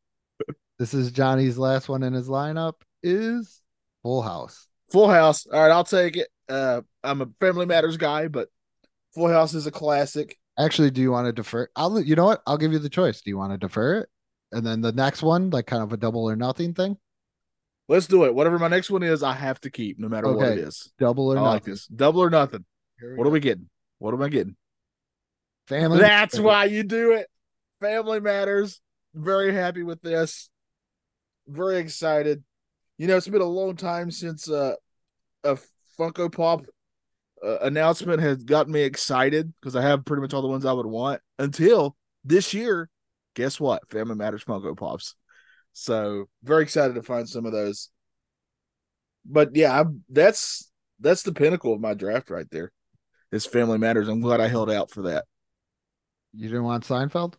this 0.79 0.95
is 0.95 1.13
Johnny's 1.13 1.59
last 1.59 1.91
one 1.91 2.03
in 2.03 2.15
his 2.15 2.31
lineup, 2.31 2.77
is 3.03 3.61
Full 4.03 4.23
House. 4.23 4.69
Full 4.91 5.11
House. 5.11 5.47
All 5.47 5.61
right, 5.61 5.71
I'll 5.71 5.85
take 5.85 6.17
it. 6.17 6.29
Uh, 6.49 6.81
I'm 7.05 7.21
a 7.21 7.29
Family 7.41 7.67
Matters 7.67 7.99
guy, 7.99 8.29
but 8.29 8.49
Full 9.15 9.29
House 9.29 9.53
is 9.53 9.67
a 9.67 9.71
classic. 9.71 10.39
Actually, 10.59 10.91
do 10.91 11.03
you 11.03 11.13
want 11.13 11.27
to 11.27 11.33
defer? 11.33 11.69
I'll, 11.77 12.01
you 12.01 12.17
know 12.17 12.25
what? 12.25 12.41
I'll 12.47 12.57
give 12.57 12.73
you 12.73 12.79
the 12.79 12.89
choice. 12.89 13.21
Do 13.21 13.29
you 13.29 13.37
want 13.37 13.53
to 13.53 13.59
defer 13.59 13.99
it? 13.99 14.09
And 14.53 14.67
then 14.67 14.81
the 14.81 14.93
next 14.93 15.23
one, 15.23 15.51
like 15.51 15.67
kind 15.67 15.83
of 15.83 15.93
a 15.93 15.99
double 15.99 16.25
or 16.25 16.37
nothing 16.37 16.73
thing? 16.73 16.97
Let's 17.91 18.07
do 18.07 18.23
it. 18.23 18.37
Whatever 18.37 18.57
my 18.61 18.69
next 18.69 18.89
one 18.89 19.03
is, 19.03 19.25
I 19.25 19.33
have 19.33 19.61
to 19.63 19.71
keep, 19.71 19.99
no 19.99 20.09
matter 20.09 20.33
what 20.33 20.53
it 20.53 20.59
is. 20.59 20.93
Double 21.01 21.33
or 21.33 21.39
I 21.39 21.41
like 21.41 21.63
nothing. 21.63 21.73
this. 21.73 21.87
Double 21.89 22.21
or 22.21 22.31
nothing. 22.31 22.65
What 23.17 23.25
go. 23.25 23.29
are 23.29 23.33
we 23.33 23.41
getting? 23.41 23.69
What 23.99 24.15
am 24.15 24.23
I 24.23 24.29
getting? 24.29 24.55
Family. 25.67 25.99
That's 25.99 26.39
why 26.39 26.67
you 26.67 26.85
do 26.85 27.15
it. 27.15 27.27
Family 27.81 28.21
Matters. 28.21 28.81
Very 29.13 29.53
happy 29.53 29.83
with 29.83 30.01
this. 30.03 30.51
Very 31.49 31.79
excited. 31.79 32.45
You 32.97 33.09
know, 33.09 33.17
it's 33.17 33.27
been 33.27 33.41
a 33.41 33.45
long 33.45 33.75
time 33.75 34.13
since 34.13 34.49
uh, 34.49 34.77
a 35.43 35.59
Funko 35.99 36.31
Pop 36.31 36.67
uh, 37.45 37.59
announcement 37.59 38.23
has 38.23 38.45
gotten 38.45 38.73
me 38.73 38.83
excited 38.83 39.53
because 39.61 39.75
I 39.75 39.83
have 39.83 40.05
pretty 40.05 40.21
much 40.21 40.33
all 40.33 40.43
the 40.43 40.49
ones 40.49 40.65
I 40.65 40.73
would 40.73 40.87
want 40.87 41.23
until 41.41 41.97
this 42.25 42.55
year. 42.55 42.89
Guess 43.35 43.59
what? 43.59 43.83
Family 43.91 44.15
Matters 44.15 44.45
Funko 44.45 44.77
Pops. 44.77 45.17
So 45.73 46.29
very 46.43 46.63
excited 46.63 46.95
to 46.95 47.03
find 47.03 47.29
some 47.29 47.47
of 47.47 47.53
those. 47.53 47.91
But 49.25 49.55
yeah, 49.55 49.81
I'm, 49.81 50.05
that's 50.09 50.71
that's 50.99 51.23
the 51.23 51.33
pinnacle 51.33 51.73
of 51.73 51.81
my 51.81 51.95
draft 51.95 52.31
right 52.31 52.51
there. 52.51 52.73
Is 53.33 53.47
Family 53.47 53.79
Matters. 53.79 54.09
I'm 54.09 54.21
glad 54.21 54.41
I 54.41 54.49
held 54.49 54.71
out 54.71 54.91
for 54.91 55.03
that. 55.03 55.25
You 56.35 56.49
didn't 56.49 56.65
want 56.65 56.85
Seinfeld? 56.85 57.35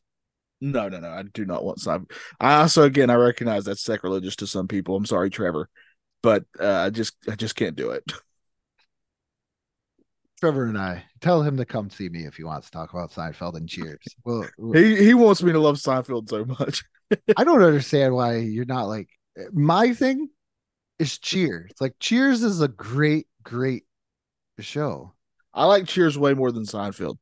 No, 0.61 0.89
no, 0.89 0.99
no. 0.99 1.09
I 1.09 1.23
do 1.23 1.45
not 1.45 1.63
want 1.65 1.79
Simon. 1.79 2.07
I 2.39 2.61
also, 2.61 2.83
again, 2.83 3.09
I 3.09 3.15
recognize 3.15 3.65
that's 3.65 3.83
sacrilegious 3.83 4.35
to 4.37 4.47
some 4.47 4.67
people. 4.67 4.95
I'm 4.95 5.05
sorry, 5.05 5.29
Trevor, 5.29 5.69
but 6.21 6.45
uh, 6.59 6.67
I 6.67 6.89
just, 6.91 7.15
I 7.29 7.35
just 7.35 7.55
can't 7.55 7.75
do 7.75 7.91
it. 7.91 8.03
Trevor 10.41 10.65
and 10.65 10.77
I 10.77 11.03
tell 11.21 11.43
him 11.43 11.55
to 11.57 11.65
come 11.65 11.91
see 11.91 12.09
me 12.09 12.25
if 12.25 12.35
he 12.35 12.43
wants 12.43 12.67
to 12.67 12.71
talk 12.71 12.93
about 12.93 13.11
Seinfeld 13.11 13.55
and 13.55 13.69
Cheers. 13.69 13.99
Well, 14.25 14.47
He 14.73 14.95
he 14.95 15.13
wants 15.13 15.43
me 15.43 15.51
to 15.51 15.59
love 15.59 15.77
Seinfeld 15.77 16.29
so 16.29 16.45
much. 16.45 16.83
I 17.37 17.43
don't 17.43 17.61
understand 17.61 18.15
why 18.15 18.37
you're 18.37 18.65
not 18.65 18.85
like 18.85 19.09
my 19.53 19.93
thing 19.93 20.29
is 20.97 21.19
Cheers. 21.19 21.71
Like 21.79 21.95
Cheers 21.99 22.41
is 22.41 22.59
a 22.61 22.67
great, 22.67 23.27
great 23.43 23.83
show. 24.59 25.13
I 25.53 25.65
like 25.65 25.87
Cheers 25.87 26.17
way 26.17 26.33
more 26.33 26.51
than 26.51 26.63
Seinfeld. 26.63 27.17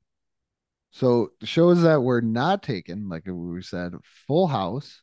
So 0.92 1.32
shows 1.44 1.82
that 1.84 2.02
were 2.02 2.22
not 2.22 2.64
taken, 2.64 3.10
like 3.10 3.24
we 3.28 3.62
said, 3.62 3.94
Full 4.28 4.48
House. 4.48 5.02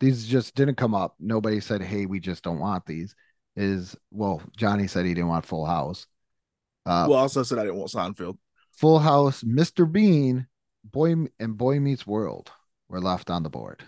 These 0.00 0.26
just 0.26 0.54
didn't 0.54 0.76
come 0.76 0.94
up. 0.94 1.14
Nobody 1.20 1.60
said, 1.60 1.82
"Hey, 1.82 2.06
we 2.06 2.20
just 2.20 2.42
don't 2.42 2.58
want 2.58 2.86
these." 2.86 3.14
Is 3.54 3.94
well, 4.10 4.40
Johnny 4.56 4.86
said 4.86 5.04
he 5.04 5.12
didn't 5.12 5.28
want 5.28 5.44
Full 5.44 5.66
House. 5.66 6.06
Uh, 6.86 7.06
well, 7.08 7.18
I 7.18 7.22
also 7.22 7.42
said 7.42 7.58
I 7.58 7.62
didn't 7.62 7.76
want 7.76 7.90
Seinfeld. 7.90 8.38
Full 8.72 8.98
House, 8.98 9.42
Mr. 9.42 9.90
Bean, 9.90 10.46
Boy 10.84 11.14
and 11.38 11.56
Boy 11.56 11.80
Meets 11.80 12.06
World 12.06 12.50
were 12.88 13.00
left 13.00 13.30
on 13.30 13.42
the 13.42 13.50
board. 13.50 13.82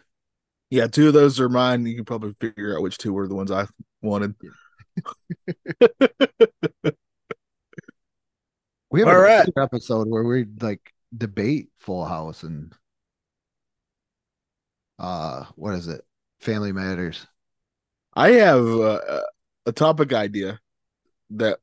Yeah, 0.71 0.87
two 0.87 1.09
of 1.09 1.15
those 1.15 1.41
are 1.41 1.49
mine. 1.49 1.87
You 1.87 1.97
can 1.97 2.05
probably 2.05 2.35
figure 2.41 2.77
out 2.77 2.83
which 2.83 2.99
two 2.99 3.13
were 3.13 3.29
the 3.29 3.35
ones 3.35 3.51
I 3.51 3.67
wanted. 4.01 4.35
We 8.93 9.01
have 9.01 9.09
All 9.09 9.15
a 9.15 9.21
right. 9.21 9.49
episode 9.57 10.07
where 10.09 10.23
we 10.23 10.45
like 10.61 10.93
debate 11.17 11.71
Full 11.81 12.05
House 12.05 12.43
and 12.43 12.75
uh, 14.99 15.47
what 15.57 15.73
is 15.77 15.89
it? 15.89 16.03
Family 16.41 16.73
Matters. 16.73 17.27
I 18.15 18.33
have 18.33 18.67
uh, 18.67 19.23
a 19.65 19.73
topic 19.73 20.13
idea 20.13 20.61
that 21.31 21.59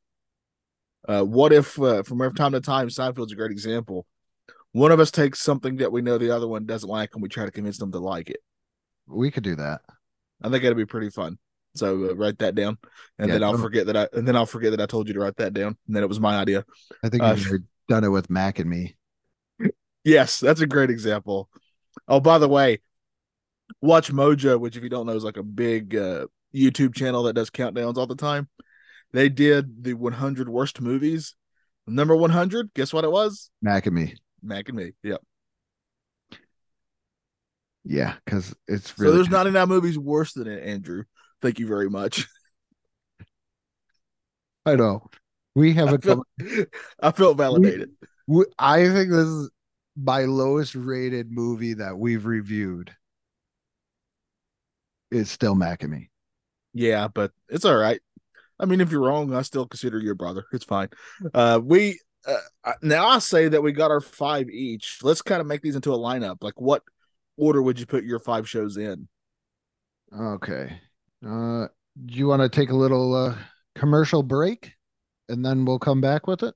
uh, 1.08 1.24
what 1.24 1.54
if 1.54 1.80
uh, 1.82 2.04
from 2.04 2.20
time 2.36 2.52
to 2.52 2.62
time 2.62 2.88
Seinfeld's 2.90 3.32
a 3.32 3.36
great 3.36 3.52
example. 3.52 4.06
One 4.72 4.92
of 4.92 5.00
us 5.00 5.10
takes 5.12 5.40
something 5.42 5.78
that 5.78 5.92
we 5.92 6.02
know 6.02 6.18
the 6.18 6.30
other 6.36 6.48
one 6.48 6.66
doesn't 6.66 6.90
like, 6.90 7.12
and 7.14 7.24
we 7.24 7.30
try 7.30 7.46
to 7.46 7.52
convince 7.52 7.80
them 7.80 7.92
to 7.92 8.00
like 8.00 8.30
it. 8.30 8.42
We 9.08 9.32
could 9.32 9.44
do 9.44 9.56
that. 9.56 9.82
I 10.42 10.50
think 10.50 10.64
that'd 10.64 10.78
be 10.78 10.86
pretty 10.86 11.10
fun. 11.10 11.38
So 11.76 12.10
uh, 12.10 12.16
write 12.16 12.40
that 12.40 12.56
down, 12.56 12.78
and 13.18 13.30
Yeah, 13.30 13.34
then 13.36 13.44
I'll 13.44 13.58
forget 13.58 13.86
that 13.88 13.98
I 13.98 14.08
and 14.14 14.28
then 14.28 14.36
I'll 14.36 14.46
forget 14.46 14.72
that 14.72 14.82
I 14.82 14.86
told 14.86 15.08
you 15.08 15.14
to 15.14 15.20
write 15.20 15.38
that 15.38 15.54
down, 15.54 15.78
and 15.88 15.96
then 15.96 16.04
it 16.04 16.10
was 16.10 16.20
my 16.20 16.38
idea. 16.38 16.66
I 17.04 17.10
think 17.10 17.24
Uh, 17.24 17.36
you've 17.36 17.64
done 17.88 18.04
it 18.04 18.10
with 18.10 18.30
Mac 18.30 18.60
and 18.60 18.70
me. 18.70 18.96
Yes, 20.04 20.40
that's 20.40 20.62
a 20.62 20.68
great 20.68 20.90
example. 20.90 21.50
Oh, 22.08 22.20
by 22.20 22.38
the 22.38 22.48
way, 22.50 22.82
WatchMojo, 23.84 24.60
which 24.60 24.78
if 24.78 24.84
you 24.84 24.90
don't 24.90 25.06
know 25.06 25.16
is 25.16 25.24
like 25.24 25.38
a 25.38 25.44
big 25.44 25.96
uh, 25.96 26.28
YouTube 26.54 26.96
channel 26.96 27.24
that 27.24 27.34
does 27.34 27.50
countdowns 27.50 27.98
all 27.98 28.08
the 28.08 28.16
time. 28.16 28.50
They 29.12 29.30
did 29.30 29.84
the 29.84 29.94
100 29.94 30.50
worst 30.50 30.82
movies. 30.82 31.36
Number 31.88 32.16
100, 32.16 32.74
guess 32.76 32.94
what 32.94 33.04
it 33.04 33.12
was? 33.12 33.50
Mac 33.62 33.88
and 33.88 33.96
me. 33.96 34.16
Mac 34.44 34.70
and 34.70 34.78
me. 34.78 34.92
Yep. 35.04 35.22
Yeah, 37.84 38.14
because 38.24 38.54
it's 38.68 38.98
really. 39.00 39.14
So 39.14 39.16
there's 39.16 39.30
99 39.30 39.68
movies 39.68 39.98
worse 39.98 40.34
than 40.34 40.48
it, 40.48 40.64
Andrew. 40.64 41.06
Thank 41.42 41.60
you 41.60 41.68
very 41.68 41.90
much. 41.90 42.28
I 44.66 44.76
know. 44.76 45.10
We 45.56 45.74
have 45.74 45.90
I, 45.90 45.94
a 45.94 45.98
feel, 45.98 46.24
I 47.02 47.12
felt 47.12 47.38
validated. 47.38 47.90
we, 48.28 48.46
I 48.60 48.88
think 48.90 49.10
this 49.10 49.26
is 49.26 49.50
my 49.98 50.26
lowest 50.26 50.76
rated 50.76 51.32
movie 51.32 51.74
that 51.76 51.98
we've 51.98 52.26
reviewed. 52.26 52.94
Is 55.10 55.32
still 55.32 55.56
Mac 55.56 55.82
and 55.82 55.92
me. 55.92 56.12
Yeah, 56.74 57.08
but 57.08 57.32
it's 57.50 57.66
all 57.66 57.76
right. 57.76 58.00
I 58.60 58.66
mean, 58.66 58.82
if 58.82 58.92
you're 58.92 59.02
wrong, 59.02 59.34
I 59.34 59.42
still 59.42 59.66
consider 59.66 60.00
you 60.00 60.12
a 60.12 60.16
brother. 60.16 60.46
It's 60.52 60.66
fine. 60.66 60.90
Uh, 61.34 61.60
we 61.64 62.00
uh, 62.28 62.74
now 62.82 63.08
I 63.08 63.20
say 63.20 63.48
that 63.48 63.62
we 63.62 63.72
got 63.72 63.92
our 63.92 64.02
five 64.02 64.50
each. 64.50 65.00
Let's 65.02 65.22
kind 65.22 65.42
of 65.42 65.48
make 65.48 65.62
these 65.62 65.76
into 65.76 65.94
a 65.94 65.98
lineup. 65.98 66.38
Like, 66.42 66.60
what 66.60 66.84
order 67.38 67.62
would 67.62 67.80
you 67.80 67.86
put 67.86 68.04
your 68.04 68.20
five 68.20 68.50
shows 68.50 68.78
in? 68.78 69.08
Okay. 70.18 70.80
Uh, 71.26 71.68
do 72.06 72.14
you 72.14 72.28
want 72.28 72.42
to 72.42 72.50
take 72.50 72.70
a 72.70 72.76
little 72.76 73.16
uh, 73.16 73.36
commercial 73.76 74.24
break 74.24 74.74
and 75.28 75.46
then 75.46 75.66
we'll 75.66 75.80
come 75.80 76.02
back 76.02 76.28
with 76.28 76.44
it? 76.44 76.56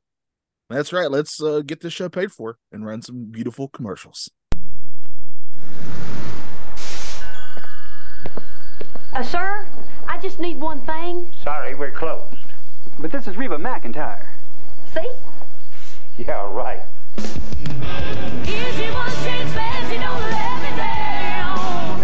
That's 0.69 0.91
right. 0.91 1.10
Let's 1.10 1.41
uh, 1.41 1.62
get 1.65 1.81
this 1.81 1.93
show 1.93 2.10
paid 2.10 2.31
for 2.31 2.57
and 2.72 2.86
run 2.86 3.01
some 3.01 3.25
beautiful 3.25 3.67
commercials. 3.67 4.29
Uh, 9.13 9.22
sir, 9.22 9.67
I 9.73 9.73
just 10.24 10.39
need 10.39 10.58
one 10.58 10.80
thing. 10.86 11.30
Sorry, 11.44 11.75
we're 11.75 11.92
closed. 11.92 12.38
But 12.98 13.12
this 13.12 13.27
is 13.27 13.36
Reba 13.36 13.58
McEntire. 13.58 14.27
See? 14.94 15.12
Yeah, 16.18 16.50
right. 16.50 16.82
Here's 18.46 18.80
your 18.80 18.94
one 18.94 19.12
chance, 19.12 19.51
fancy, 19.51 19.98
don't 19.98 20.22
let 20.22 20.62
me 20.63 20.77
down. 20.77 22.00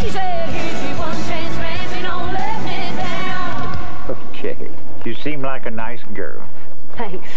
She 0.00 0.08
said, 0.08 0.48
here's 0.48 0.88
your 0.88 0.98
one 0.98 1.16
chance, 1.28 1.54
fancy, 1.56 2.00
don't 2.00 2.32
let 2.32 2.64
me 2.64 2.96
down. 2.96 3.76
Okay. 4.08 4.70
You 5.04 5.14
seem 5.14 5.42
like 5.42 5.66
a 5.66 5.70
nice 5.70 6.02
girl. 6.14 6.48
Thanks. 6.96 7.28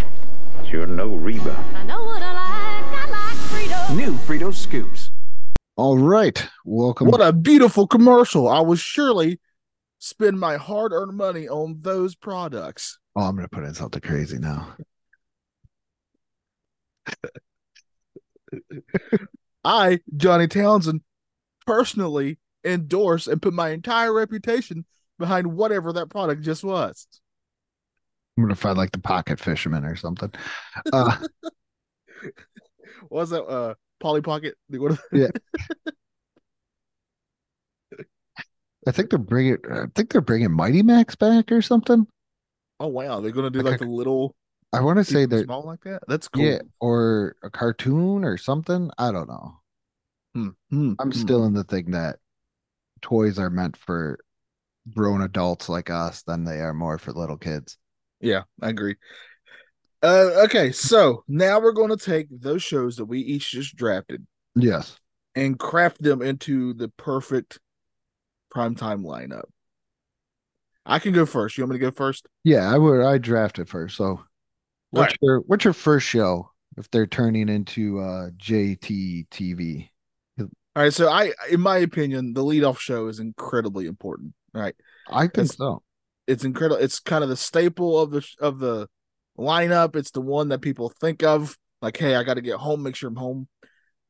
You're 0.72 0.88
no 0.88 1.16
Reba. 1.16 1.66
I 1.76 1.84
know 1.84 2.06
what 2.06 2.22
I 2.22 2.32
like, 2.32 2.96
I 2.98 3.10
like 3.12 3.36
freedom. 3.50 3.98
New 3.98 4.14
Frito 4.20 4.54
Scoops. 4.54 5.12
All 5.76 5.98
right. 5.98 6.48
Welcome. 6.64 7.10
What 7.10 7.20
a 7.20 7.34
beautiful 7.34 7.88
commercial. 7.88 8.48
I 8.48 8.62
was 8.62 8.80
surely 8.80 9.42
spend 10.02 10.40
my 10.40 10.58
hard 10.58 10.92
earned 10.92 11.16
money 11.16 11.48
on 11.48 11.78
those 11.82 12.16
products. 12.16 12.98
oh, 13.16 13.22
I'm 13.22 13.36
going 13.36 13.48
to 13.48 13.56
put 13.56 13.64
in 13.64 13.76
something 13.76 14.02
crazy 14.02 14.40
now. 14.40 14.76
I, 19.64 20.00
Johnny 20.18 20.48
Townsend, 20.48 21.02
personally 21.68 22.40
endorse 22.66 23.28
and 23.28 23.42
put 23.42 23.54
my 23.54 23.70
entire 23.70 24.12
reputation 24.12 24.86
behind 25.20 25.46
whatever 25.48 25.94
that 25.94 26.10
product 26.10 26.42
just 26.42 26.64
was. 26.64 27.08
I'm 28.36 28.44
going 28.44 28.56
to 28.56 28.60
find 28.60 28.78
like 28.78 28.92
the 28.92 29.00
pocket 29.00 29.40
fisherman 29.40 29.86
or 29.86 29.96
something. 29.96 30.32
Uh, 30.92 31.16
was 33.12 33.30
that 33.30 33.44
uh 33.44 33.76
Polly 34.00 34.22
Pocket? 34.22 34.56
Yeah. 35.12 35.28
I 38.88 38.92
think 38.92 39.10
they're 39.10 39.20
bringing. 39.20 39.58
I 39.72 39.86
think 39.96 40.12
they're 40.12 40.22
bringing 40.22 40.52
Mighty 40.52 40.82
Max 40.84 41.16
back 41.16 41.52
or 41.52 41.62
something. 41.62 42.08
Oh 42.80 42.88
wow, 42.88 43.20
they're 43.20 43.32
gonna 43.32 43.50
do 43.50 43.60
Like 43.60 43.74
like 43.74 43.82
a- 43.82 43.86
the 43.86 43.92
little 43.92 44.36
I 44.74 44.82
want 44.82 44.98
to 44.98 45.04
say 45.04 45.26
they're 45.26 45.44
small 45.44 45.64
like 45.64 45.84
that. 45.84 46.04
That's 46.08 46.28
cool. 46.30 46.44
yeah, 46.44 46.60
or 46.80 47.36
a 47.44 47.50
cartoon 47.50 48.24
or 48.24 48.38
something. 48.38 48.90
I 48.98 49.12
don't 49.12 49.28
know. 49.28 49.58
Hmm, 50.34 50.50
hmm, 50.70 50.94
I'm 50.98 51.12
hmm. 51.12 51.20
still 51.20 51.46
in 51.46 51.54
the 51.54 51.66
thing 51.66 51.92
that 51.92 52.20
toys 53.02 53.38
are 53.38 53.50
meant 53.50 53.76
for 53.76 54.20
grown 54.96 55.22
adults 55.22 55.68
like 55.68 55.90
us 55.90 56.24
than 56.24 56.46
they 56.46 56.62
are 56.62 56.74
more 56.74 56.98
for 56.98 57.12
little 57.12 57.38
kids. 57.38 57.78
Yeah, 58.22 58.44
I 58.62 58.70
agree. 58.70 58.96
Uh, 60.02 60.44
okay, 60.46 60.72
so 60.72 61.24
now 61.28 61.60
we're 61.60 61.74
going 61.74 61.90
to 61.96 61.98
take 61.98 62.28
those 62.32 62.64
shows 62.64 62.96
that 62.96 63.06
we 63.06 63.20
each 63.20 63.52
just 63.52 63.76
drafted 63.76 64.26
Yes. 64.56 64.98
and 65.36 65.60
craft 65.60 66.02
them 66.02 66.22
into 66.22 66.74
the 66.74 66.88
perfect 66.88 67.60
primetime 68.54 69.04
lineup. 69.04 69.46
I 70.86 71.00
can 71.00 71.14
go 71.14 71.26
first. 71.26 71.58
You 71.58 71.64
want 71.64 71.74
me 71.74 71.80
to 71.80 71.86
go 71.86 71.92
first? 71.92 72.28
Yeah, 72.44 72.72
I 72.72 72.78
would. 72.78 73.02
I 73.02 73.18
drafted 73.18 73.70
first. 73.70 73.96
So, 73.96 74.22
what's 74.90 75.14
right. 75.14 75.18
your 75.22 75.40
what's 75.42 75.64
your 75.64 75.74
first 75.74 76.08
show 76.08 76.50
if 76.78 76.90
they're 76.90 77.08
turning 77.08 77.50
into 77.50 78.00
uh 78.00 78.30
JT 78.32 79.28
TV? 79.30 79.90
All 80.74 80.84
right. 80.84 80.94
So 80.94 81.10
I, 81.10 81.34
in 81.50 81.60
my 81.60 81.78
opinion, 81.80 82.34
the 82.34 82.44
leadoff 82.44 82.80
show 82.80 83.08
is 83.08 83.20
incredibly 83.20 83.88
important. 83.88 84.34
Right. 84.54 84.76
I 85.10 85.24
think 85.24 85.38
It's- 85.38 85.58
so. 85.58 85.84
It's 86.28 86.46
incredible. 86.46 86.82
It's 86.82 87.00
kind 87.00 87.24
of 87.24 87.30
the 87.30 87.36
staple 87.36 88.00
of 88.00 88.12
the 88.12 88.26
of 88.40 88.60
the 88.60 88.88
lineup. 89.38 89.96
It's 89.98 90.12
the 90.12 90.22
one 90.22 90.50
that 90.50 90.62
people 90.62 90.94
think 91.02 91.24
of. 91.24 91.58
Like, 91.82 91.98
hey, 91.98 92.16
I 92.16 92.24
got 92.24 92.36
to 92.36 92.42
get 92.42 92.58
home. 92.58 92.84
Make 92.84 92.96
sure 92.96 93.10
I'm 93.10 93.16
home 93.16 93.50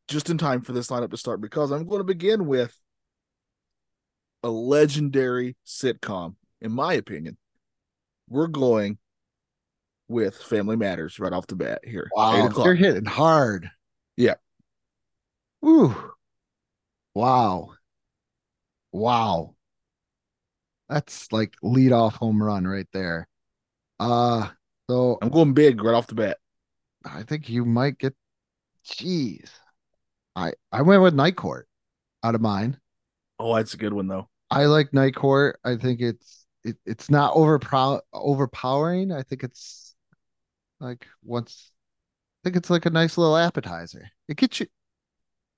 just 0.08 0.30
in 0.30 0.38
time 0.38 0.62
for 0.62 0.74
this 0.74 0.88
lineup 0.88 1.10
to 1.12 1.18
start. 1.18 1.42
Because 1.42 1.72
I'm 1.72 1.88
going 1.88 2.00
to 2.00 2.04
begin 2.04 2.46
with 2.46 2.76
a 4.44 4.50
legendary 4.50 5.56
sitcom. 5.66 6.36
In 6.62 6.72
my 6.72 6.94
opinion, 6.94 7.38
we're 8.30 8.48
going 8.48 8.98
with 10.08 10.36
Family 10.38 10.76
Matters 10.76 11.20
right 11.20 11.34
off 11.34 11.48
the 11.48 11.56
bat 11.56 11.82
here. 11.84 12.10
Wow, 12.16 12.50
they're 12.50 12.76
hitting 12.76 13.06
hard. 13.06 13.70
Yeah. 14.18 14.36
Ooh. 15.66 15.96
Wow. 17.14 17.74
Wow. 18.92 19.56
That's 20.90 21.32
like 21.32 21.54
lead 21.64 21.92
off 21.94 22.16
home 22.16 22.44
run 22.44 22.68
right 22.68 22.88
there. 22.94 23.28
Uh 24.00 24.50
so 24.90 25.18
I'm 25.22 25.30
going 25.30 25.54
big 25.54 25.82
right 25.82 25.96
off 25.96 26.08
the 26.08 26.16
bat. 26.16 26.38
I 27.06 27.24
think 27.24 27.50
you 27.50 27.64
might 27.64 27.98
get 27.98 28.16
jeez. 28.86 29.50
I 30.36 30.54
I 30.72 30.82
went 30.82 31.02
with 31.02 31.14
Night 31.14 31.36
Court 31.36 31.68
out 32.24 32.36
of 32.36 32.42
mine. 32.42 32.78
Oh, 33.40 33.56
that's 33.56 33.74
a 33.74 33.78
good 33.78 33.94
one 33.94 34.08
though. 34.08 34.28
I 34.52 34.66
like 34.66 34.94
Night 34.94 35.16
Court. 35.16 35.60
I 35.64 35.78
think 35.78 36.02
it's 36.02 36.46
it, 36.64 36.78
it's 36.86 37.10
not 37.10 37.36
overpow 37.36 38.02
overpowering. 38.14 39.12
I 39.12 39.24
think 39.24 39.44
it's 39.44 39.96
like 40.80 41.08
once 41.24 41.72
I 41.72 42.40
think 42.44 42.58
it's 42.58 42.70
like 42.70 42.86
a 42.86 42.90
nice 42.90 43.18
little 43.18 43.38
appetizer. 43.38 44.10
It 44.28 44.38
gets 44.38 44.60
you 44.60 44.68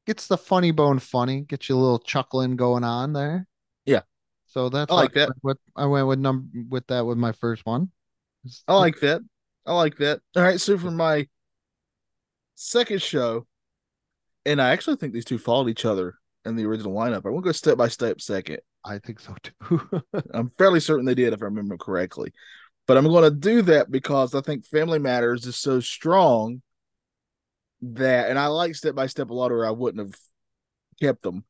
gets 0.05 0.27
the 0.27 0.37
funny 0.37 0.71
bone 0.71 0.99
funny, 0.99 1.41
gets 1.41 1.69
you 1.69 1.75
a 1.75 1.79
little 1.79 1.99
chuckling 1.99 2.55
going 2.55 2.83
on 2.83 3.13
there. 3.13 3.47
Yeah. 3.85 4.01
So 4.47 4.69
that's 4.69 4.91
I 4.91 4.95
like 4.95 5.13
that. 5.13 5.31
with 5.41 5.57
I 5.75 5.87
went 5.87 6.07
with 6.07 6.19
num 6.19 6.67
with 6.69 6.85
that 6.87 7.05
with 7.05 7.17
my 7.17 7.31
first 7.31 7.65
one. 7.65 7.89
I 8.67 8.75
like 8.75 8.99
that. 8.99 9.21
I 9.65 9.73
like 9.73 9.97
that. 9.97 10.19
All 10.35 10.43
right, 10.43 10.59
so 10.59 10.77
for 10.77 10.91
my 10.91 11.27
second 12.55 13.01
show, 13.01 13.47
and 14.45 14.61
I 14.61 14.71
actually 14.71 14.97
think 14.97 15.13
these 15.13 15.25
two 15.25 15.37
followed 15.37 15.69
each 15.69 15.85
other 15.85 16.15
in 16.45 16.55
the 16.57 16.65
original 16.65 16.93
lineup. 16.93 17.25
I 17.25 17.29
won't 17.29 17.45
go 17.45 17.53
step 17.53 17.77
by 17.77 17.87
step 17.87 18.21
second. 18.21 18.59
I 18.85 18.99
think 18.99 19.19
so 19.19 19.35
too. 19.41 20.03
I'm 20.33 20.49
fairly 20.49 20.79
certain 20.79 21.05
they 21.05 21.15
did, 21.15 21.33
if 21.33 21.41
I 21.41 21.45
remember 21.45 21.77
correctly. 21.77 22.33
But 22.85 22.97
I'm 22.97 23.07
going 23.07 23.23
to 23.23 23.31
do 23.31 23.61
that 23.63 23.89
because 23.91 24.35
I 24.35 24.41
think 24.41 24.65
Family 24.65 24.99
Matters 24.99 25.45
is 25.45 25.55
so 25.55 25.79
strong 25.79 26.61
that, 27.81 28.29
and 28.29 28.37
I 28.37 28.47
like 28.47 28.75
step 28.75 28.95
by 28.95 29.07
step 29.07 29.29
a 29.29 29.33
lot, 29.33 29.51
or 29.51 29.65
I 29.65 29.71
wouldn't 29.71 30.05
have 30.05 30.19
kept 31.01 31.23
them. 31.23 31.45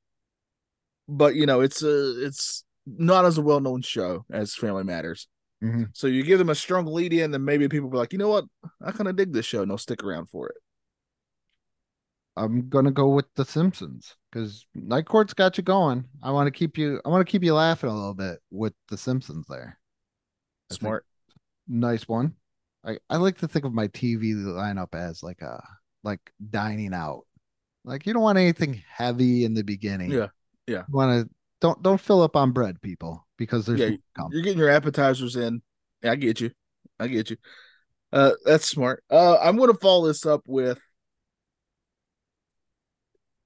But 1.08 1.36
you 1.36 1.46
know, 1.46 1.62
it's 1.62 1.84
a 1.84 2.26
it's 2.26 2.64
not 2.86 3.26
as 3.26 3.38
a 3.38 3.42
well 3.42 3.60
known 3.60 3.82
show 3.82 4.26
as 4.32 4.56
Family 4.56 4.84
Matters. 4.84 5.28
Mhm. 5.64 5.90
So 5.94 6.08
you 6.08 6.24
give 6.24 6.40
them 6.40 6.50
a 6.50 6.56
strong 6.56 6.86
lead 6.86 7.14
in, 7.14 7.32
then 7.32 7.44
maybe 7.46 7.68
people 7.68 7.90
will 7.90 7.94
be 7.94 7.98
like, 7.98 8.14
you 8.14 8.20
know 8.20 8.30
what, 8.30 8.46
I 8.82 8.92
kind 8.92 9.08
of 9.08 9.16
dig 9.16 9.34
this 9.34 9.46
show, 9.46 9.62
and 9.62 9.72
they'll 9.72 9.78
stick 9.78 10.04
around 10.04 10.28
for 10.30 10.50
it. 10.50 10.56
I'm 12.36 12.70
gonna 12.70 12.92
go 12.92 13.10
with 13.10 13.26
The 13.36 13.46
Simpsons 13.46 14.16
because 14.34 14.66
Night 14.74 15.06
Court's 15.06 15.34
got 15.34 15.58
you 15.58 15.64
going. 15.64 16.06
I 16.24 16.32
want 16.32 16.48
to 16.48 16.52
keep 16.52 16.78
you. 16.78 17.00
I 17.06 17.10
want 17.10 17.26
to 17.26 17.32
keep 17.32 17.44
you 17.44 17.54
laughing 17.54 17.90
a 17.90 17.94
little 17.94 18.16
bit 18.16 18.40
with 18.50 18.74
The 18.90 18.98
Simpsons 18.98 19.46
there. 19.48 19.78
I 20.72 20.76
Smart. 20.76 21.06
nice 21.68 22.08
one. 22.08 22.34
I 22.86 22.98
I 23.10 23.18
like 23.18 23.38
to 23.40 23.48
think 23.48 23.66
of 23.66 23.74
my 23.74 23.88
TV 23.90 24.34
lineup 24.34 24.96
as 24.96 25.22
like 25.22 25.42
a 25.42 25.64
like 26.04 26.20
dining 26.50 26.94
out. 26.94 27.24
Like 27.86 28.06
you 28.06 28.14
don't 28.14 28.24
want 28.24 28.38
anything 28.38 28.82
heavy 28.90 29.46
in 29.46 29.54
the 29.54 29.64
beginning. 29.64 30.12
Yeah, 30.12 30.28
yeah. 30.68 30.84
You 30.88 30.96
want 30.98 31.28
to 31.28 31.34
don't 31.62 31.82
don't 31.84 32.02
fill 32.02 32.22
up 32.22 32.36
on 32.36 32.52
bread, 32.52 32.82
people, 32.82 33.26
because 33.38 33.66
there's 33.66 33.80
Yeah. 33.80 33.98
You're 34.32 34.42
getting 34.42 34.60
your 34.60 34.70
appetizers 34.70 35.36
in. 35.36 35.62
Yeah, 36.02 36.12
I 36.12 36.16
get 36.16 36.42
you. 36.42 36.52
I 37.00 37.08
get 37.08 37.30
you. 37.30 37.38
Uh, 38.12 38.32
that's 38.46 38.68
smart. 38.68 39.04
Uh, 39.10 39.38
I'm 39.38 39.58
going 39.58 39.72
to 39.72 39.80
follow 39.80 40.08
this 40.08 40.26
up 40.26 40.42
with. 40.46 40.80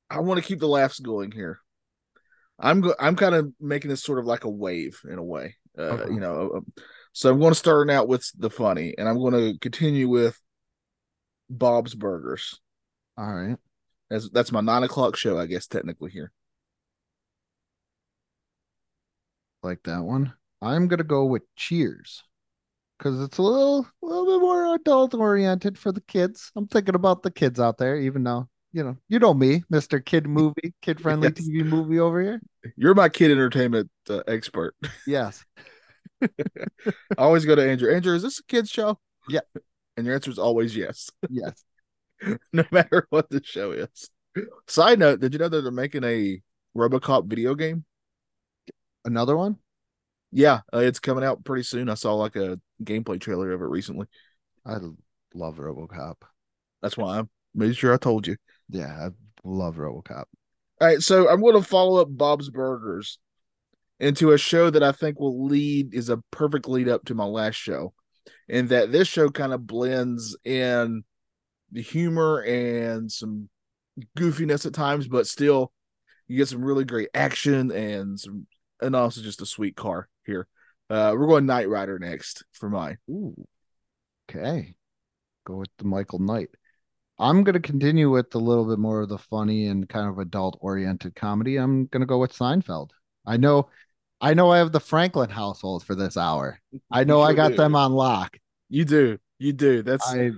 I 0.10 0.20
want 0.22 0.42
to 0.42 0.46
keep 0.48 0.60
the 0.60 0.68
laughs 0.68 1.00
going 1.00 1.32
here. 1.32 1.60
I'm 2.60 2.82
go- 2.82 2.96
I'm 3.00 3.16
kind 3.16 3.36
of 3.36 3.52
making 3.60 3.90
this 3.90 4.04
sort 4.04 4.20
of 4.20 4.26
like 4.26 4.44
a 4.46 4.50
wave 4.50 5.00
in 5.10 5.18
a 5.18 5.24
way. 5.24 5.56
Uh, 5.78 5.82
Okay. 5.82 6.14
you 6.14 6.20
know, 6.20 6.50
uh, 6.58 6.82
so 7.14 7.32
I'm 7.32 7.40
going 7.40 7.52
to 7.52 7.60
start 7.60 7.90
out 7.92 8.08
with 8.08 8.30
the 8.38 8.50
funny, 8.50 8.96
and 8.98 9.08
I'm 9.08 9.18
going 9.20 9.34
to 9.34 9.60
continue 9.60 10.08
with 10.10 10.40
Bob's 11.50 11.94
Burgers. 11.94 12.60
All 13.18 13.32
right. 13.34 13.58
As 14.10 14.30
that's 14.32 14.52
my 14.52 14.62
nine 14.62 14.84
o'clock 14.84 15.16
show, 15.18 15.38
I 15.38 15.46
guess 15.48 15.68
technically 15.68 16.12
here. 16.12 16.32
like 19.64 19.84
that 19.84 20.04
one. 20.04 20.34
I'm 20.62 20.88
gonna 20.88 21.04
go 21.04 21.26
with 21.26 21.44
Cheers 21.56 22.24
because 22.98 23.22
it's 23.22 23.38
a 23.38 23.42
little, 23.42 23.86
a 24.02 24.06
little 24.06 24.26
bit 24.26 24.42
more 24.42 24.74
adult 24.76 25.14
oriented 25.14 25.78
for 25.78 25.92
the 25.92 26.02
kids. 26.02 26.52
I'm 26.56 26.68
thinking 26.68 26.96
about 26.96 27.22
the 27.22 27.32
kids 27.32 27.60
out 27.60 27.78
there, 27.78 27.98
even 27.98 28.24
though 28.24 28.48
you 28.78 28.84
know, 28.84 28.96
you 29.10 29.18
know 29.18 29.34
me, 29.34 29.64
Mister 29.72 30.00
Kid 30.00 30.28
Movie, 30.28 30.76
kid 30.84 31.02
friendly 31.02 31.30
Yes. 31.30 31.48
TV 31.48 31.66
movie 31.66 32.00
over 32.00 32.22
here. 32.22 32.40
You're 32.76 32.94
my 32.94 33.10
kid 33.10 33.32
entertainment 33.32 33.90
uh, 34.08 34.22
expert. 34.28 34.76
Yes, 35.08 35.44
I 36.22 36.28
always 37.18 37.44
go 37.44 37.56
to 37.56 37.68
Andrew. 37.68 37.92
Andrew, 37.92 38.14
is 38.14 38.22
this 38.22 38.38
a 38.38 38.44
kids 38.44 38.70
show? 38.70 39.00
Yeah. 39.28 39.40
And 39.98 40.06
your 40.06 40.14
answer 40.14 40.30
is 40.30 40.38
always 40.38 40.76
yes, 40.76 41.10
yes. 41.28 41.64
no 42.54 42.66
matter 42.70 43.08
what 43.10 43.32
the 43.32 43.42
show 43.44 43.72
is. 43.72 44.12
Side 44.68 45.00
note: 45.00 45.22
Did 45.22 45.34
you 45.34 45.40
know 45.40 45.50
that 45.50 45.62
they're 45.62 45.72
making 45.72 46.04
a 46.04 46.40
RoboCop 46.78 47.26
video 47.26 47.56
game? 47.56 47.84
Another 49.06 49.36
one. 49.36 49.58
Yeah, 50.32 50.60
uh, 50.72 50.80
it's 50.80 51.00
coming 51.00 51.24
out 51.24 51.44
pretty 51.44 51.64
soon. 51.64 51.90
I 51.90 51.96
saw 51.96 52.14
like 52.14 52.36
a 52.36 52.60
gameplay 52.84 53.20
trailer 53.20 53.52
of 53.54 53.62
it 53.62 53.66
recently. 53.66 54.06
I 54.64 54.78
love 55.34 55.58
RoboCop. 55.58 56.18
That's 56.84 56.96
why 56.96 57.22
I 57.22 57.24
made 57.56 57.76
sure 57.76 57.92
I 57.92 57.98
told 57.98 58.28
you. 58.28 58.36
Yeah, 58.70 59.08
I 59.08 59.10
love 59.44 59.76
RoboCop. 59.76 60.26
All 60.80 60.88
right, 60.88 61.02
so 61.02 61.30
I'm 61.30 61.42
going 61.42 61.56
to 61.56 61.68
follow 61.68 62.02
up 62.02 62.08
Bob's 62.12 62.50
Burgers 62.50 63.20
into 64.00 64.32
a 64.32 64.38
show 64.38 64.70
that 64.70 64.84
I 64.84 64.92
think 64.92 65.20
will 65.20 65.46
lead 65.48 65.94
is 65.94 66.10
a 66.10 66.22
perfect 66.32 66.68
lead 66.68 66.88
up 66.88 67.06
to 67.06 67.16
my 67.16 67.26
last 67.26 67.56
show, 67.56 67.94
and 68.48 68.70
that 68.70 68.92
this 68.92 69.08
show 69.08 69.30
kind 69.30 69.54
of 69.54 69.66
blends 69.66 70.38
in 70.44 71.04
the 71.72 71.82
humor 71.82 72.42
and 72.42 73.12
some 73.12 73.50
goofiness 74.18 74.66
at 74.66 74.74
times, 74.74 75.08
but 75.08 75.28
still 75.28 75.72
you 76.28 76.38
get 76.38 76.48
some 76.48 76.64
really 76.64 76.86
great 76.86 77.10
action 77.14 77.72
and 77.72 78.20
some 78.20 78.48
and 78.82 78.96
also 78.96 79.22
just 79.22 79.42
a 79.42 79.46
sweet 79.46 79.76
car 79.76 80.08
here. 80.26 80.48
Uh 80.90 81.14
we're 81.18 81.28
going 81.28 81.46
Knight 81.46 81.68
Rider 81.68 81.98
next 82.00 82.44
for 82.54 82.70
mine. 82.70 82.98
Ooh. 83.10 83.36
Okay. 84.30 84.76
Go 85.46 85.56
with 85.56 85.70
the 85.78 85.86
Michael 85.86 86.20
Knight. 86.20 86.50
I'm 87.20 87.44
going 87.44 87.54
to 87.54 87.60
continue 87.60 88.12
with 88.12 88.34
a 88.36 88.40
little 88.40 88.66
bit 88.66 88.78
more 88.78 89.02
of 89.02 89.10
the 89.10 89.18
funny 89.18 89.68
and 89.68 89.90
kind 89.90 90.08
of 90.08 90.20
adult 90.20 90.58
oriented 90.62 91.16
comedy. 91.16 91.58
I'm 91.58 91.88
going 91.88 92.02
to 92.02 92.08
go 92.08 92.20
with 92.20 92.34
Seinfeld. 92.34 92.92
I 93.26 93.38
know 93.38 93.70
I 94.20 94.34
know 94.34 94.52
I 94.52 94.58
have 94.60 94.72
the 94.72 94.80
Franklin 94.80 95.30
household 95.30 95.84
for 95.84 95.96
this 95.96 96.18
hour. 96.18 96.60
I 96.92 97.04
know 97.04 97.22
I 97.22 97.34
got 97.34 97.50
do. 97.50 97.58
them 97.58 97.76
on 97.76 97.94
lock. 97.94 98.38
You 98.70 98.86
do. 98.86 99.20
You 99.40 99.54
do. 99.54 99.84
That's 99.84 100.08
I 100.08 100.32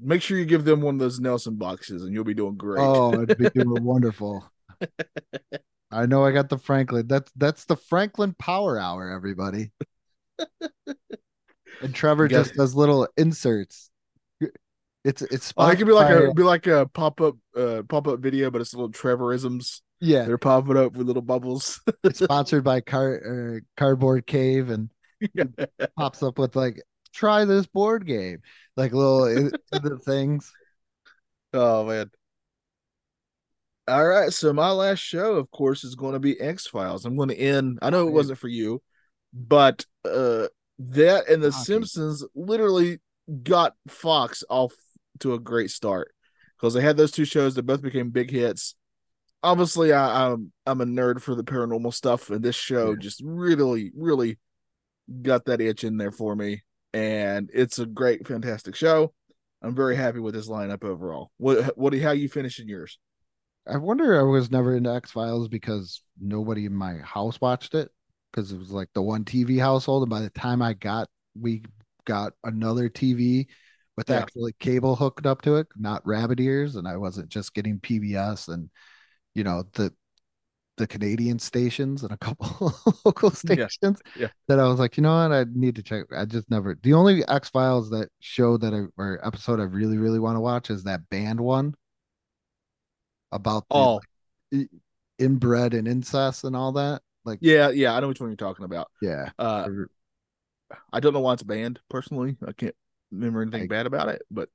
make 0.00 0.22
sure 0.22 0.38
you 0.38 0.44
give 0.44 0.64
them 0.64 0.80
one 0.80 0.96
of 0.96 0.98
those 0.98 1.20
Nelson 1.20 1.56
boxes 1.56 2.02
and 2.02 2.12
you'll 2.12 2.24
be 2.24 2.34
doing 2.34 2.56
great. 2.56 2.80
oh, 2.80 3.12
it'd 3.22 3.38
be 3.38 3.50
doing 3.50 3.84
wonderful. 3.84 4.50
I 5.90 6.06
know 6.06 6.24
I 6.24 6.32
got 6.32 6.48
the 6.48 6.58
Franklin. 6.58 7.06
That's 7.06 7.30
that's 7.36 7.64
the 7.64 7.76
Franklin 7.76 8.34
Power 8.38 8.78
Hour, 8.78 9.10
everybody. 9.10 9.70
and 10.86 11.94
Trevor 11.94 12.28
just 12.28 12.54
does 12.54 12.74
little 12.74 13.08
inserts. 13.16 13.90
It's 15.06 15.22
it's 15.22 15.54
Oh, 15.56 15.68
it 15.68 15.76
could 15.76 15.86
be 15.86 15.92
like 15.92 16.10
a 16.10 16.34
be 16.34 16.42
like 16.42 16.66
a 16.66 16.86
pop 16.86 17.20
up 17.20 17.36
uh 17.56 17.82
pop 17.88 18.08
up 18.08 18.18
video, 18.18 18.50
but 18.50 18.60
it's 18.60 18.74
little 18.74 18.90
Trevorisms. 18.90 19.80
yeah. 20.00 20.24
They're 20.24 20.36
popping 20.36 20.76
up 20.76 20.94
with 20.96 21.06
little 21.06 21.22
bubbles. 21.22 21.80
It's 22.02 22.18
sponsored 22.18 22.64
by 22.64 22.80
Car 22.80 23.56
uh, 23.56 23.60
Cardboard 23.76 24.26
Cave 24.26 24.68
and 24.70 24.90
pops 25.96 26.22
up 26.24 26.38
with 26.38 26.56
like 26.56 26.82
try 27.14 27.44
this 27.44 27.66
board 27.66 28.04
game, 28.06 28.38
like 28.76 28.92
little 28.92 29.50
the 29.70 29.98
things. 30.04 30.52
oh 31.54 31.84
man. 31.84 32.10
All 33.88 34.04
right, 34.04 34.32
so 34.32 34.52
my 34.52 34.72
last 34.72 34.98
show, 34.98 35.34
of 35.36 35.48
course, 35.52 35.84
is 35.84 35.94
going 35.94 36.14
to 36.14 36.18
be 36.18 36.40
X 36.40 36.66
Files. 36.66 37.04
I'm 37.04 37.14
going 37.14 37.28
to 37.28 37.38
end. 37.38 37.78
I 37.80 37.90
know 37.90 38.08
it 38.08 38.12
wasn't 38.12 38.40
for 38.40 38.48
you, 38.48 38.82
but 39.32 39.84
uh 40.04 40.48
that 40.80 41.28
and 41.28 41.42
The. 41.42 41.52
Simpsons 41.52 42.24
literally 42.34 42.98
got 43.44 43.74
Fox 43.88 44.42
off 44.48 44.72
to 45.20 45.34
a 45.34 45.38
great 45.40 45.70
start 45.70 46.12
because 46.56 46.74
they 46.74 46.80
had 46.80 46.96
those 46.96 47.12
two 47.12 47.24
shows 47.24 47.54
that 47.54 47.64
both 47.66 47.82
became 47.82 48.10
big 48.10 48.30
hits. 48.30 48.74
Obviously, 49.42 49.92
I, 49.92 50.26
I'm 50.32 50.52
I'm 50.66 50.80
a 50.80 50.86
nerd 50.86 51.20
for 51.20 51.34
the 51.34 51.44
paranormal 51.44 51.94
stuff, 51.94 52.30
and 52.30 52.42
this 52.42 52.56
show 52.56 52.92
Yeah. 52.92 52.98
just 52.98 53.20
really, 53.24 53.92
really 53.96 54.38
got 55.22 55.44
that 55.46 55.60
itch 55.60 55.84
in 55.84 55.96
there 55.98 56.12
for 56.12 56.34
me. 56.34 56.62
And 56.92 57.50
it's 57.52 57.78
a 57.78 57.86
great, 57.86 58.26
fantastic 58.26 58.74
show. 58.74 59.12
I'm 59.62 59.74
very 59.74 59.96
happy 59.96 60.18
with 60.20 60.34
this 60.34 60.48
lineup 60.48 60.84
overall. 60.84 61.30
What 61.38 61.76
what 61.76 61.94
how 61.98 62.12
you 62.12 62.28
finishing 62.28 62.68
yours? 62.68 62.98
I 63.66 63.78
wonder 63.78 64.18
I 64.18 64.22
was 64.22 64.50
never 64.50 64.76
into 64.76 64.92
X 64.92 65.10
Files 65.10 65.48
because 65.48 66.02
nobody 66.20 66.66
in 66.66 66.74
my 66.74 66.98
house 66.98 67.40
watched 67.40 67.74
it 67.74 67.90
because 68.32 68.52
it 68.52 68.58
was 68.58 68.70
like 68.70 68.88
the 68.94 69.02
one 69.02 69.24
TV 69.24 69.58
household. 69.58 70.04
And 70.04 70.10
by 70.10 70.20
the 70.20 70.30
time 70.30 70.62
I 70.62 70.74
got, 70.74 71.08
we 71.38 71.62
got 72.04 72.32
another 72.44 72.88
TV 72.88 73.48
with 73.96 74.10
Yeah. 74.10 74.18
actually 74.20 74.52
cable 74.60 74.96
hooked 74.96 75.26
up 75.26 75.42
to 75.42 75.56
it, 75.56 75.68
not 75.76 76.06
rabbit 76.06 76.40
ears, 76.40 76.76
and 76.76 76.86
I 76.88 76.96
wasn't 76.96 77.28
just 77.28 77.54
getting 77.54 77.80
PBS 77.80 78.48
and 78.48 78.70
you 79.34 79.44
know 79.44 79.64
the 79.74 79.92
the 80.78 80.86
Canadian 80.86 81.38
stations 81.38 82.02
and 82.02 82.12
a 82.12 82.18
couple 82.18 82.72
local 83.04 83.30
stations. 83.30 84.00
Yeah. 84.14 84.28
That 84.48 84.60
I 84.60 84.68
was 84.68 84.78
like, 84.78 84.96
you 84.96 85.02
know 85.02 85.14
what, 85.16 85.32
I 85.32 85.44
need 85.54 85.76
to 85.76 85.82
check. 85.82 86.06
I 86.14 86.24
just 86.26 86.50
never. 86.50 86.78
The 86.82 86.92
only 86.94 87.26
X 87.28 87.48
Files 87.50 87.90
that 87.90 88.10
show 88.20 88.56
that 88.58 88.74
I 88.74 88.86
or 89.00 89.20
episode 89.26 89.60
I 89.60 89.64
really 89.64 89.98
really 89.98 90.18
want 90.18 90.36
to 90.36 90.40
watch 90.40 90.70
is 90.70 90.84
that 90.84 91.08
band 91.10 91.40
one 91.40 91.74
about 93.32 93.66
the 93.74 93.74
Oh, 93.76 94.00
i- 94.54 94.68
inbred 95.18 95.74
and 95.74 95.88
incest 95.88 96.44
and 96.44 96.56
all 96.56 96.72
that. 96.72 97.02
Like, 97.24 97.40
yeah, 97.42 97.70
yeah, 97.70 97.94
I 97.94 98.00
know 98.00 98.08
which 98.08 98.20
one 98.20 98.30
you're 98.30 98.36
talking 98.36 98.64
about. 98.64 98.88
yeah, 99.00 99.30
Uh, 99.38 99.68
I 100.92 101.00
don't 101.00 101.12
know 101.12 101.20
why 101.20 101.34
it's 101.34 101.42
banned 101.42 101.80
personally. 101.88 102.36
I 102.46 102.52
can't 102.52 102.74
remember 103.10 103.42
anything 103.42 103.62
Like- 103.62 103.70
bad 103.70 103.86
about 103.86 104.08
it, 104.08 104.22
but 104.30 104.48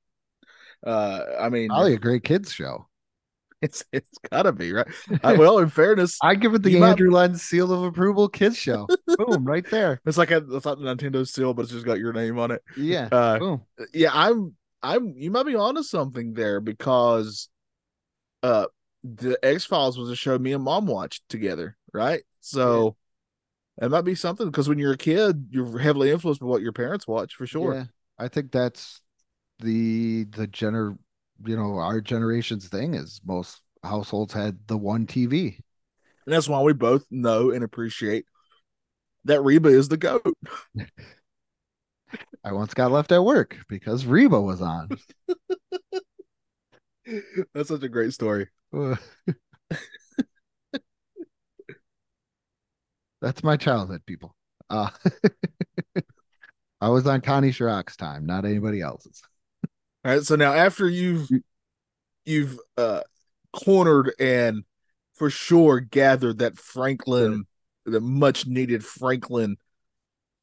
uh, 0.86 1.20
I 1.40 1.48
mean, 1.48 1.68
probably 1.68 1.94
a 1.94 1.98
great 1.98 2.24
kids 2.24 2.52
show. 2.52 2.88
it's 3.62 3.84
it's 3.92 4.18
gotta 4.30 4.50
be 4.52 4.72
right. 4.72 4.88
I, 5.22 5.34
well, 5.34 5.58
in 5.58 5.68
fairness, 5.68 6.18
I 6.22 6.34
give 6.34 6.54
it 6.54 6.62
the 6.62 6.78
might- 6.80 6.90
Andrew 6.90 7.10
Lenz 7.10 7.42
seal 7.42 7.72
of 7.72 7.84
approval 7.84 8.28
kids 8.28 8.56
show. 8.56 8.88
Boom, 9.06 9.44
right 9.44 9.64
there. 9.70 10.00
it's 10.04 10.18
like 10.18 10.30
a, 10.32 10.38
it's 10.38 10.64
not 10.66 10.80
the 10.80 10.84
Nintendo 10.84 11.26
seal, 11.26 11.54
but 11.54 11.62
it's 11.62 11.72
just 11.72 11.86
got 11.86 11.98
your 11.98 12.12
name 12.12 12.38
on 12.38 12.50
it. 12.50 12.62
Yeah. 12.76 13.08
Uh, 13.12 13.38
Boom. 13.38 13.62
yeah, 13.94 14.10
I'm 14.12 14.56
I'm 14.82 15.14
you 15.16 15.30
might 15.30 15.46
be 15.46 15.54
onto 15.54 15.82
something 15.84 16.34
there 16.34 16.60
because 16.60 17.48
uh 18.42 18.66
the 19.04 19.38
X 19.44 19.64
Files 19.64 19.96
was 19.98 20.10
a 20.10 20.16
show 20.16 20.36
me 20.38 20.52
and 20.52 20.64
mom 20.64 20.86
watched 20.86 21.28
together, 21.28 21.76
right? 21.92 22.22
So 22.40 22.96
it 23.80 23.90
might 23.90 24.02
be 24.04 24.14
something 24.16 24.46
because 24.46 24.68
when 24.68 24.78
you're 24.78 24.92
a 24.92 24.98
kid, 24.98 25.46
you're 25.50 25.78
heavily 25.78 26.10
influenced 26.10 26.40
by 26.40 26.46
what 26.48 26.62
your 26.62 26.72
parents 26.72 27.06
watch 27.06 27.34
for 27.36 27.46
sure. 27.46 27.74
Yeah. 27.74 27.84
I 28.22 28.28
think 28.28 28.52
that's 28.52 29.00
the 29.58 30.24
the 30.24 30.46
gener 30.46 30.96
you 31.44 31.56
know, 31.56 31.78
our 31.78 32.00
generation's 32.00 32.68
thing 32.68 32.94
is 32.94 33.20
most 33.24 33.62
households 33.82 34.32
had 34.32 34.58
the 34.68 34.78
one 34.78 35.06
TV. 35.06 35.58
And 36.26 36.32
that's 36.32 36.48
why 36.48 36.62
we 36.62 36.72
both 36.72 37.04
know 37.10 37.50
and 37.50 37.64
appreciate 37.64 38.26
that 39.24 39.42
Reba 39.42 39.68
is 39.68 39.88
the 39.88 39.96
goat. 39.96 40.22
I 42.44 42.52
once 42.52 42.74
got 42.74 42.92
left 42.92 43.10
at 43.12 43.24
work 43.24 43.56
because 43.68 44.04
Reba 44.06 44.40
was 44.40 44.60
on. 44.60 44.88
That's 47.54 47.68
such 47.68 47.82
a 47.82 47.88
great 47.88 48.12
story. 48.12 48.48
That's 53.20 53.42
my 53.42 53.56
childhood, 53.56 54.02
people. 54.06 54.34
Uh, 54.70 54.90
I 56.82 56.88
was 56.88 57.06
on 57.06 57.20
Connie 57.20 57.52
Chirac's 57.52 57.96
time, 57.96 58.26
not 58.26 58.44
anybody 58.44 58.80
else's. 58.80 59.22
All 60.04 60.12
right. 60.12 60.22
So 60.24 60.34
now 60.34 60.52
after 60.52 60.88
you've 60.88 61.28
you've 62.24 62.58
uh 62.76 63.02
cornered 63.52 64.12
and 64.18 64.64
for 65.14 65.30
sure 65.30 65.78
gathered 65.78 66.38
that 66.38 66.58
Franklin, 66.58 67.46
the 67.86 68.00
much 68.00 68.48
needed 68.48 68.84
Franklin 68.84 69.58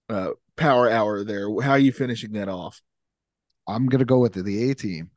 uh 0.07 0.29
power 0.55 0.89
hour 0.89 1.25
there, 1.25 1.49
how 1.61 1.71
are 1.71 1.77
you 1.77 1.91
finishing 1.91 2.31
that 2.31 2.47
off? 2.47 2.81
I'm 3.67 3.87
gonna 3.87 4.05
go 4.05 4.19
with 4.19 4.31
the, 4.31 4.41
the 4.41 4.71
A 4.71 4.75
team. 4.75 5.11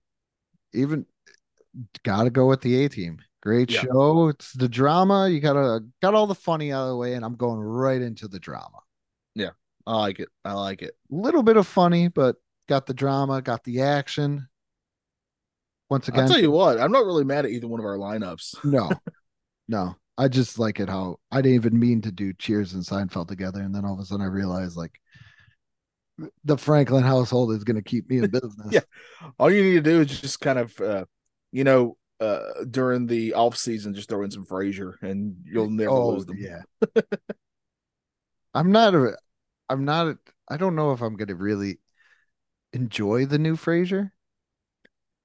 Even 0.75 1.07
gotta 2.03 2.31
go 2.31 2.49
with 2.49 2.63
the 2.63 2.85
A 2.85 2.89
team. 2.89 3.21
Great 3.43 3.71
Yeah. 3.71 3.83
show. 3.83 4.27
It's 4.27 4.55
the 4.55 4.69
drama. 4.69 5.29
You 5.29 5.39
gotta 5.39 5.85
got 6.01 6.15
all 6.15 6.27
the 6.27 6.35
funny 6.35 6.73
out 6.73 6.83
of 6.83 6.89
the 6.89 6.97
way, 6.97 7.15
and 7.15 7.25
I'm 7.25 7.37
going 7.37 7.61
right 7.61 8.03
into 8.03 8.27
the 8.27 8.41
drama. 8.41 8.81
I 9.87 9.97
like 9.97 10.21
it. 10.21 10.29
I 10.45 10.53
like 10.53 10.83
it. 10.83 10.95
A 11.11 11.15
little 11.15 11.43
bit 11.43 11.57
of 11.57 11.67
funny, 11.67 12.09
but 12.09 12.37
got 12.69 12.87
the 12.87 12.95
drama, 12.95 13.43
got 13.43 13.65
the 13.65 13.83
action. 13.83 14.49
Once 15.91 16.09
again, 16.09 16.23
I'll 16.23 16.29
tell 16.29 16.41
you 16.41 16.51
what, 16.51 16.81
I'm 16.81 16.93
not 16.93 17.05
really 17.05 17.25
mad 17.25 17.45
at 17.45 17.51
either 17.51 17.69
one 17.69 17.81
of 17.81 17.87
our 17.87 17.99
lineups. 17.99 18.65
no, 18.65 18.91
no. 19.69 19.97
I 20.19 20.29
just 20.29 20.59
like 20.59 20.79
it 20.79 20.89
how 20.89 21.17
I 21.31 21.41
didn't 21.41 21.57
even 21.57 21.79
mean 21.79 22.03
to 22.03 22.13
do 22.13 22.33
Cheers 22.35 22.75
and 22.75 22.83
Seinfeld 22.83 23.29
together, 23.29 23.61
and 23.61 23.75
then 23.75 23.85
all 23.85 23.95
of 23.95 24.01
a 24.01 24.05
sudden 24.05 24.25
I 24.25 24.29
realized 24.29 24.77
like 24.77 25.01
the 26.45 26.59
Franklin 26.59 27.03
household 27.03 27.53
is 27.53 27.65
going 27.65 27.77
to 27.77 27.83
keep 27.83 28.09
me 28.09 28.19
in 28.19 28.31
business. 28.31 28.69
Yeah. 28.71 28.81
All 29.39 29.51
you 29.51 29.63
need 29.63 29.85
to 29.85 29.91
do 29.91 30.01
is 30.01 30.21
just 30.21 30.41
kind 30.41 30.59
of 30.59 30.79
uh 30.81 31.05
you 31.51 31.65
know 31.65 31.97
uh 32.21 32.65
during 32.71 33.07
the 33.07 33.35
off 33.35 33.57
season 33.57 33.95
just 33.95 34.09
throw 34.09 34.23
in 34.23 34.31
some 34.31 34.45
Frasier 34.45 34.95
and 35.03 35.37
you'll 35.45 35.71
never 35.71 35.91
oh 35.91 36.11
lose 36.11 36.27
them. 36.27 36.37
yeah. 36.39 36.63
I'm 38.55 38.71
not 38.71 38.95
a. 38.95 39.17
I'm 39.73 39.85
not. 39.85 40.17
I 40.51 40.57
don't 40.59 40.77
know 40.77 40.93
if 40.93 41.01
I'm 41.01 41.17
going 41.17 41.29
to 41.29 41.35
really 41.35 41.79
enjoy 42.73 43.27
the 43.27 43.39
new 43.39 43.57
Frasier. 43.57 44.11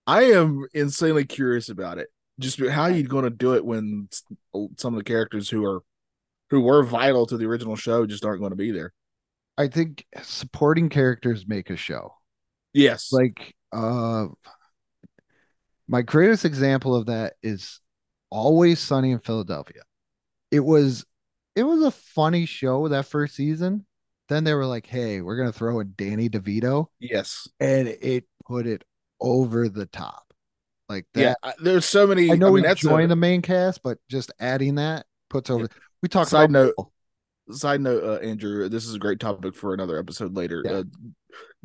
I 0.05 0.23
am 0.23 0.65
insanely 0.73 1.25
curious 1.25 1.69
about 1.69 1.97
it. 1.97 2.07
Just 2.39 2.60
how 2.60 2.88
you 2.88 3.03
going 3.03 3.25
to 3.25 3.29
do 3.29 3.55
it 3.55 3.65
when 3.65 4.07
some 4.77 4.93
of 4.93 4.97
the 4.97 5.03
characters 5.03 5.49
who 5.49 5.65
are 5.65 5.81
who 6.49 6.62
were 6.62 6.83
vital 6.83 7.25
to 7.25 7.38
the 7.38 7.45
original 7.45 7.75
show 7.75 8.05
just 8.05 8.23
aren't 8.23 8.39
going 8.39 8.51
to 8.51 8.55
be 8.55 8.71
there. 8.71 8.93
I 9.57 9.67
think 9.67 10.05
supporting 10.21 10.88
characters 10.88 11.45
make 11.45 11.69
a 11.69 11.75
show. 11.75 12.13
Yes, 12.73 13.12
like 13.12 13.53
uh 13.73 14.27
my 15.88 16.01
greatest 16.01 16.45
example 16.45 16.95
of 16.95 17.07
that 17.07 17.33
is 17.41 17.81
always 18.29 18.79
sunny 18.79 19.12
in 19.12 19.19
philadelphia 19.19 19.81
it 20.51 20.60
was 20.60 21.05
it 21.55 21.63
was 21.63 21.81
a 21.81 21.91
funny 21.91 22.45
show 22.45 22.88
that 22.88 23.05
first 23.05 23.36
season 23.36 23.86
then 24.29 24.43
they 24.43 24.53
were 24.53 24.65
like 24.65 24.87
hey 24.87 25.21
we're 25.21 25.37
gonna 25.37 25.51
throw 25.51 25.79
in 25.79 25.93
danny 25.97 26.29
devito 26.29 26.87
yes, 26.99 27.47
and 27.59 27.87
it 27.87 28.25
put 28.47 28.67
it 28.67 28.83
over 29.19 29.67
the 29.69 29.85
top 29.85 30.33
like 30.89 31.05
that 31.13 31.21
yeah. 31.21 31.33
I- 31.43 31.53
There's 31.59 31.85
so 31.85 32.07
many. 32.07 32.31
i 32.31 32.35
know 32.35 32.51
we 32.51 32.61
mean, 32.61 32.69
that's 32.69 32.81
joined 32.81 33.05
a, 33.05 33.07
the 33.09 33.15
main 33.15 33.41
cast 33.41 33.83
but 33.83 33.97
just 34.09 34.31
adding 34.39 34.75
that 34.75 35.05
puts 35.29 35.49
over 35.49 35.67
we 36.01 36.09
talked 36.09 36.29
Side 36.29 36.49
about 36.49 36.73
note, 36.77 36.91
side 37.51 37.81
note, 37.81 38.03
uh, 38.03 38.25
Andrew. 38.25 38.69
This 38.69 38.85
is 38.85 38.93
a 38.95 38.99
great 38.99 39.19
topic 39.19 39.55
for 39.55 39.73
another 39.73 39.97
episode 39.97 40.35
later. 40.35 40.61
Yeah. 40.63 40.71
Uh, 40.71 40.83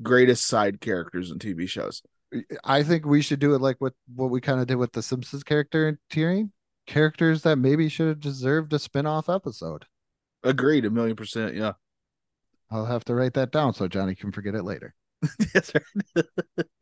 greatest 0.02 0.46
side 0.46 0.80
characters 0.80 1.30
in 1.30 1.38
TV 1.38 1.68
shows. 1.68 2.02
I 2.64 2.82
think 2.82 3.04
we 3.04 3.20
should 3.20 3.40
do 3.40 3.54
it 3.54 3.60
like 3.60 3.76
what 3.78 3.92
what 4.14 4.30
we 4.30 4.40
kind 4.40 4.60
of 4.60 4.66
did 4.66 4.76
with 4.76 4.92
the 4.92 5.02
Simpsons 5.02 5.44
character 5.44 5.98
tiering. 6.10 6.50
Characters 6.86 7.42
that 7.42 7.56
maybe 7.56 7.88
should 7.88 8.08
have 8.08 8.20
deserved 8.20 8.72
a 8.72 8.78
spin-off 8.78 9.28
episode. 9.28 9.84
Agreed, 10.42 10.84
a 10.84 10.90
million 10.90 11.14
percent. 11.14 11.54
Yeah. 11.54 11.72
I'll 12.72 12.86
have 12.86 13.04
to 13.04 13.14
write 13.14 13.34
that 13.34 13.52
down 13.52 13.74
so 13.74 13.86
Johnny 13.86 14.14
can 14.14 14.32
forget 14.32 14.54
it 14.54 14.64
later. 14.64 14.94
That's 15.54 15.72
right. 15.74 16.24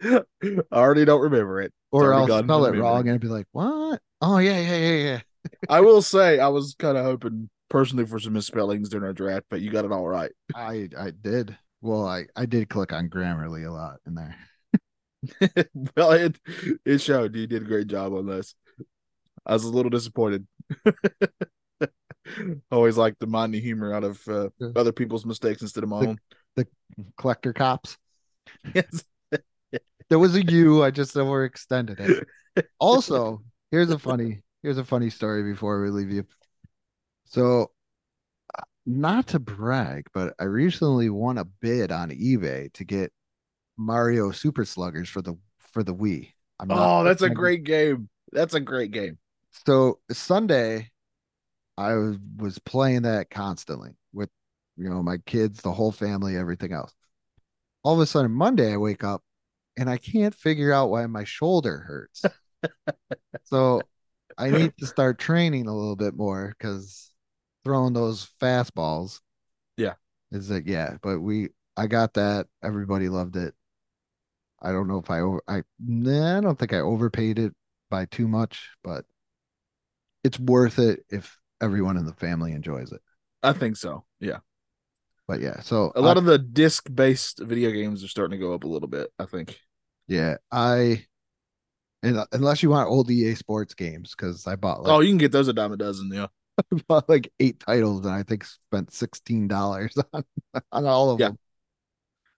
I 0.43 0.77
already 0.77 1.05
don't 1.05 1.21
remember 1.21 1.61
it. 1.61 1.73
Or 1.91 2.15
I'll 2.15 2.27
spell 2.27 2.65
it 2.67 2.79
wrong 2.79 3.09
and 3.09 3.21
be 3.21 3.29
like, 3.29 3.47
what? 3.53 4.01
Oh 4.23 4.39
yeah, 4.39 4.61
yeah, 4.61 4.77
yeah, 4.77 5.03
yeah. 5.03 5.21
I 5.69 5.81
will 5.81 6.03
say 6.03 6.39
I 6.39 6.49
was 6.49 6.75
kind 6.79 6.97
of 6.97 7.05
hoping 7.05 7.51
personally 7.69 8.07
for 8.07 8.19
some 8.19 8.35
misspellings 8.35 8.89
during 8.89 9.05
our 9.05 9.13
draft, 9.13 9.47
but 9.51 9.61
you 9.61 9.71
got 9.71 9.85
it 9.85 9.93
all 9.93 10.07
right. 10.07 10.31
I 10.55 10.89
I 10.99 11.11
did. 11.11 11.57
Well, 11.83 12.07
I 12.07 12.27
I 12.37 12.47
did 12.47 12.69
click 12.69 12.93
on 12.93 13.09
Grammarly 13.09 13.67
a 13.67 13.73
lot 13.73 13.99
in 14.07 14.15
there. 14.15 14.37
well, 15.97 16.13
it 16.13 16.39
it 16.85 16.99
showed 16.99 17.35
you 17.35 17.47
did 17.47 17.63
a 17.63 17.67
great 17.67 17.89
job 17.89 18.15
on 18.15 18.27
this. 18.27 18.55
I 19.45 19.55
was 19.55 19.65
a 19.65 19.71
little 19.71 19.91
disappointed. 19.91 20.47
Always 22.71 22.97
like 22.97 23.19
to 23.21 23.27
mind 23.27 23.55
the 23.55 23.61
humor 23.61 23.95
out 23.95 24.05
of 24.05 24.27
uh, 24.29 24.49
other 24.77 24.93
people's 24.93 25.25
mistakes 25.27 25.63
instead 25.63 25.83
of 25.85 25.91
my 25.91 26.01
The- 26.01 26.09
own. 26.09 26.19
The 26.57 26.67
collector 27.17 27.53
cops. 27.53 27.97
Yes. 28.75 29.05
There 30.09 30.19
was 30.19 30.35
a 30.35 30.45
you. 30.45 30.83
I 30.83 30.91
just 30.91 31.15
overextended 31.15 32.01
it. 32.01 32.67
Also, 32.81 33.43
here's 33.71 33.91
a 33.91 33.99
funny 33.99 34.43
here's 34.63 34.77
a 34.79 34.85
funny 34.85 35.09
story 35.09 35.45
before 35.45 35.81
we 35.81 35.89
leave 35.91 36.11
you. 36.11 36.25
So, 37.27 37.71
uh, 38.59 38.63
not 38.87 39.29
to 39.29 39.39
brag, 39.39 40.09
but 40.13 40.35
I 40.41 40.45
recently 40.45 41.11
won 41.11 41.39
a 41.39 41.45
bid 41.45 41.93
on 41.93 42.11
eBay 42.11 42.73
to 42.73 42.85
get 42.85 43.13
Mario 43.77 44.33
Super 44.33 44.65
Sluggers 44.65 45.09
for 45.09 45.23
the 45.23 45.37
for 45.73 45.85
the 45.85 45.95
Wii. 45.95 46.33
I'm 46.59 46.71
Oh, 46.73 47.05
that's 47.05 47.23
a 47.23 47.31
great 47.31 47.63
game. 47.63 48.09
That's 48.33 48.55
a 48.55 48.61
great 48.61 48.91
game. 48.91 49.17
So 49.65 50.01
Sunday, 50.11 50.90
I 51.77 51.95
was, 51.95 52.17
was 52.37 52.59
playing 52.59 53.03
that 53.03 53.31
constantly 53.31 53.91
with 54.13 54.29
you 54.77 54.89
know 54.89 55.03
my 55.03 55.19
kids, 55.19 55.61
the 55.63 55.73
whole 55.73 55.93
family, 55.93 56.37
everything 56.37 56.73
else. 56.73 56.93
All 57.83 57.95
of 57.95 58.01
a 58.01 58.07
sudden, 58.07 58.33
Monday, 58.33 58.73
I 58.73 58.77
wake 58.77 59.05
up 59.05 59.23
and 59.77 59.89
I 59.89 59.97
can't 59.97 60.35
figure 60.35 60.73
out 60.73 60.91
why 60.91 61.07
my 61.07 61.25
shoulder 61.25 61.79
hurts. 61.79 62.25
so 63.45 63.83
I 64.37 64.51
need 64.51 64.75
to 64.79 64.87
start 64.87 65.19
training 65.19 65.67
a 65.67 65.75
little 65.75 65.97
bit 65.97 66.15
more 66.15 66.55
because 66.59 67.11
throwing 67.65 67.93
those 67.93 68.29
fastballs. 68.41 69.21
Yeah. 69.77 69.95
Is 70.33 70.51
it 70.51 70.67
yeah, 70.67 70.97
but 71.03 71.21
we 71.21 71.49
I 71.77 71.87
got 71.87 72.15
that. 72.15 72.47
Everybody 72.63 73.09
loved 73.09 73.37
it. 73.37 73.55
I 74.63 74.73
don't 74.73 74.89
know 74.89 74.99
if 74.99 75.11
I 75.11 75.21
over 75.21 75.43
I 75.49 75.63
nah, 75.79 76.39
I 76.39 76.41
don't 76.41 76.59
think 76.59 76.73
I 76.73 76.81
overpaid 76.81 77.39
it 77.39 77.55
by 77.91 78.05
too 78.07 78.29
much, 78.29 78.71
but 78.85 79.05
it's 80.23 80.39
worth 80.39 80.79
it 80.79 81.05
if 81.09 81.40
everyone 81.61 81.97
in 81.97 82.07
the 82.07 82.15
family 82.15 82.53
enjoys 82.53 82.93
it. 82.93 83.01
I 83.43 83.53
think 83.53 83.77
so. 83.77 84.05
Yeah. 84.21 84.39
But 85.29 85.41
yeah, 85.41 85.61
so 85.61 85.93
A 85.95 86.01
lot 86.01 86.17
I- 86.17 86.21
of 86.21 86.25
the 86.27 86.39
disc 86.39 86.89
based 86.93 87.39
video 87.41 87.71
games 87.71 88.03
are 88.05 88.09
starting 88.09 88.39
to 88.39 88.45
go 88.45 88.53
up 88.55 88.65
a 88.65 88.69
little 88.69 88.89
bit, 88.89 89.11
I 89.19 89.27
think. 89.27 89.59
yeah, 90.09 90.37
I 90.51 91.07
and 92.03 92.19
unless 92.33 92.63
you 92.63 92.71
want 92.71 92.89
old 92.89 93.11
EA 93.11 93.35
Sports 93.35 93.75
games, 93.75 94.15
because 94.17 94.47
I 94.47 94.57
bought 94.57 94.83
like 94.83 94.91
oh, 94.93 95.01
you 95.01 95.11
can 95.11 95.19
get 95.19 95.33
those 95.33 95.49
a 95.49 95.53
dime 95.53 95.73
a 95.73 95.77
dozen, 95.77 96.11
yeah. 96.13 96.27
I 96.59 96.77
bought 96.89 97.09
like 97.09 97.33
eight 97.41 97.61
titles 97.61 98.05
and 98.07 98.15
I 98.15 98.23
think 98.23 98.45
spent 98.45 98.93
sixteen 98.93 99.47
dollars 99.49 99.95
on 100.13 100.25
on 100.73 100.87
all 100.87 101.11
of 101.11 101.21
Yeah. 101.21 101.29
them. 101.29 101.39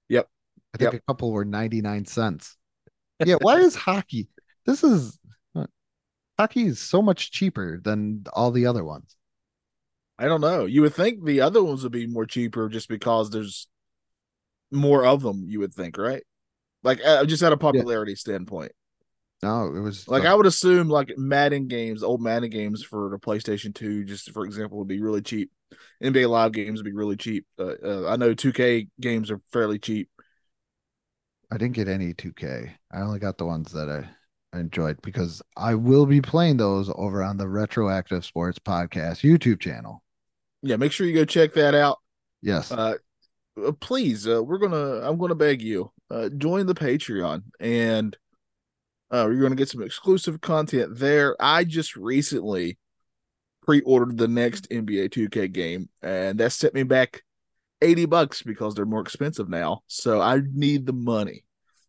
Yep. 0.09 0.29
I 0.75 0.79
think 0.79 0.93
Yep. 0.93 1.03
a 1.03 1.13
couple 1.13 1.33
were 1.33 1.45
ninety 1.45 1.81
nine 1.81 2.05
cents. 2.05 2.57
Yeah, 3.25 3.37
why 3.41 3.59
is 3.59 3.77
hockey? 3.77 4.29
This 4.67 4.83
is 4.83 5.17
hockey 6.39 6.67
is 6.67 6.81
so 6.81 7.03
much 7.03 7.31
cheaper 7.31 7.81
than 7.83 8.25
all 8.33 8.51
the 8.51 8.67
other 8.67 8.85
ones. 8.85 9.17
I 10.19 10.27
don't 10.27 10.41
know. 10.41 10.67
You 10.67 10.83
would 10.83 10.95
think 10.95 11.25
the 11.25 11.41
other 11.41 11.63
ones 11.63 11.83
would 11.83 11.93
be 11.93 12.07
more 12.07 12.27
cheaper 12.27 12.69
just 12.69 12.89
because 12.89 13.31
there's 13.31 13.69
more 14.71 15.05
of 15.05 15.23
them, 15.23 15.45
you 15.47 15.61
would 15.61 15.75
think, 15.75 15.99
right? 15.99 16.23
Like 16.83 17.01
uh, 17.05 17.25
just 17.27 17.43
at 17.43 17.53
a 17.53 17.57
popularity 17.57 18.15
standpoint. 18.17 18.73
No, 19.43 19.75
it 19.75 19.81
was 19.81 20.07
Like 20.07 20.25
I 20.25 20.35
would 20.35 20.47
assume 20.47 20.89
like 20.89 21.13
Madden 21.17 21.67
games, 21.67 22.03
old 22.03 22.23
Madden 22.23 22.51
games 22.51 22.85
for 22.85 23.11
the 23.11 23.19
PlayStation 23.19 23.75
2, 23.75 24.05
just 24.05 24.31
for 24.31 24.45
example, 24.45 24.79
would 24.79 24.89
be 24.89 25.01
really 25.03 25.23
cheap. 25.23 25.51
NBA 26.03 26.29
Live 26.29 26.53
games 26.53 26.81
would 26.81 26.85
be 26.85 26.93
really 26.93 27.17
cheap. 27.17 27.47
Uh, 27.59 27.75
uh, 27.85 28.09
I 28.09 28.17
know 28.17 28.35
2K 28.35 28.89
games 29.01 29.31
are 29.31 29.41
fairly 29.53 29.79
cheap. 29.79 30.09
I 31.53 31.57
didn't 31.59 31.75
get 31.75 31.87
any 31.89 32.15
2K. 32.15 32.77
I 32.91 33.01
only 33.01 33.19
got 33.21 33.39
the 33.39 33.47
ones 33.47 33.73
that 33.73 33.89
I 33.89 34.09
I 34.53 34.61
enjoyed 34.61 35.01
because 35.03 35.41
I 35.57 35.75
will 35.75 36.07
be 36.07 36.21
playing 36.21 36.59
those 36.59 36.91
over 36.95 37.23
on 37.23 37.37
the 37.39 37.49
Retroactive 37.49 38.25
Sports 38.25 38.59
Podcast 38.59 39.21
YouTube 39.21 39.61
channel. 39.61 40.03
Yeah, 40.63 40.77
make 40.77 40.93
sure 40.93 41.07
you 41.07 41.15
go 41.15 41.25
check 41.25 41.55
that 41.55 41.75
out. 41.75 41.99
Yes. 42.43 42.71
Uh, 42.71 42.97
uh, 43.63 43.73
please, 43.73 44.29
uh, 44.29 44.43
we're 44.43 44.59
gonna. 44.59 45.01
I'm 45.03 45.19
gonna 45.19 45.35
beg 45.35 45.63
you, 45.63 45.91
uh, 46.11 46.29
join 46.31 46.67
the 46.67 46.75
Patreon, 46.75 47.43
and 47.61 48.17
uh, 49.11 49.25
we're 49.27 49.43
gonna 49.43 49.55
get 49.55 49.69
some 49.69 49.83
exclusive 49.83 50.41
content 50.41 50.99
there. 50.99 51.37
I 51.41 51.65
just 51.65 51.97
recently 51.97 52.79
pre-ordered 53.63 54.17
the 54.17 54.29
next 54.29 54.69
NBA 54.71 55.11
2K 55.11 55.53
game, 55.53 55.89
and 56.03 56.39
that 56.41 56.53
set 56.53 56.75
me 56.75 56.83
back 56.83 57.23
eighty 57.81 58.07
bucks 58.07 58.43
because 58.43 58.75
they're 58.75 58.87
more 58.87 59.01
expensive 59.01 59.49
now. 59.49 59.83
So 59.87 60.21
I 60.21 60.41
need 60.53 60.87
the 60.87 60.93
money. 60.93 61.45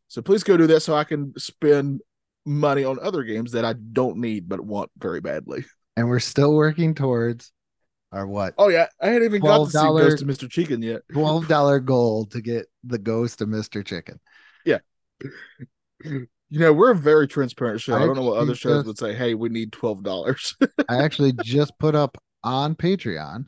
So 0.07 0.21
please 0.21 0.43
go 0.43 0.57
do 0.57 0.67
that 0.67 0.81
so 0.81 0.95
I 0.95 1.03
can 1.03 1.33
spend 1.37 2.01
money 2.45 2.83
on 2.83 2.99
other 3.01 3.23
games 3.23 3.51
that 3.53 3.65
I 3.65 3.73
don't 3.73 4.17
need 4.17 4.49
but 4.49 4.59
want 4.59 4.91
very 4.97 5.21
badly. 5.21 5.65
and 5.95 6.07
we're 6.09 6.19
still 6.19 6.53
working 6.53 6.93
towards 6.95 7.51
our 8.11 8.27
what 8.27 8.53
Oh 8.57 8.67
yeah, 8.69 8.87
I 9.01 9.07
hadn't 9.07 9.23
even 9.25 9.41
got 9.41 9.65
to 9.65 9.71
see 9.71 9.77
Ghost 9.77 10.21
of 10.21 10.27
Mr. 10.27 10.49
Chicken 10.49 10.81
yet. 10.81 11.01
twelve 11.11 11.47
dollar 11.47 11.79
goal 11.79 12.25
to 12.27 12.41
get 12.41 12.67
the 12.83 12.99
ghost 12.99 13.41
of 13.41 13.49
Mr. 13.49 13.83
Chicken. 13.85 14.19
Yeah. 14.65 14.79
You 16.03 16.59
know, 16.59 16.73
we're 16.73 16.91
a 16.91 16.95
very 16.95 17.27
transparent 17.27 17.81
show. 17.81 17.95
I, 17.95 18.03
I 18.03 18.05
don't 18.05 18.15
know 18.15 18.23
what 18.23 18.37
other 18.37 18.53
shows 18.55 18.79
just- 18.79 18.87
would 18.87 18.97
say, 18.99 19.15
"Hey, 19.15 19.33
we 19.33 19.49
need 19.49 19.71
twelve 19.71 20.03
dollars." 20.03 20.55
I 20.89 21.03
actually 21.03 21.33
just 21.43 21.71
put 21.79 21.95
up 21.95 22.17
on 22.43 22.75
Patreon 22.75 23.45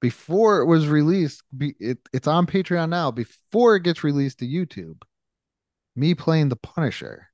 before 0.00 0.60
it 0.60 0.66
was 0.66 0.86
released. 0.86 1.42
Be, 1.56 1.74
it, 1.80 1.98
it's 2.12 2.28
on 2.28 2.46
Patreon 2.46 2.90
now 2.90 3.10
before 3.10 3.74
it 3.74 3.82
gets 3.82 4.04
released 4.04 4.38
to 4.40 4.46
YouTube. 4.46 5.02
Me 5.96 6.14
playing 6.14 6.50
the 6.50 6.56
Punisher 6.56 7.28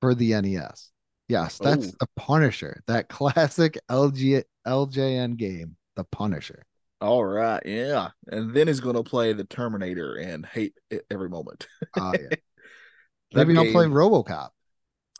for 0.00 0.14
the 0.14 0.40
NES. 0.40 0.90
Yes, 1.28 1.58
that's 1.58 1.88
Oh. 1.88 1.92
the 2.00 2.06
Punisher, 2.16 2.82
that 2.86 3.08
classic 3.08 3.78
LG 3.90 4.42
LJN 4.66 5.36
game, 5.36 5.76
the 5.96 6.04
Punisher. 6.04 6.64
All 7.00 7.24
right, 7.24 7.62
yeah, 7.64 8.08
and 8.28 8.52
then 8.54 8.66
he's 8.66 8.80
going 8.80 8.96
to 8.96 9.02
play 9.04 9.32
the 9.32 9.44
Terminator 9.44 10.14
and 10.16 10.44
hate 10.44 10.74
it 10.90 11.04
every 11.10 11.28
moment. 11.28 11.66
Oh 11.96 12.12
yeah. 12.12 12.36
Maybe 13.34 13.56
I'll 13.56 13.70
play 13.72 13.84
RoboCop. 13.86 14.48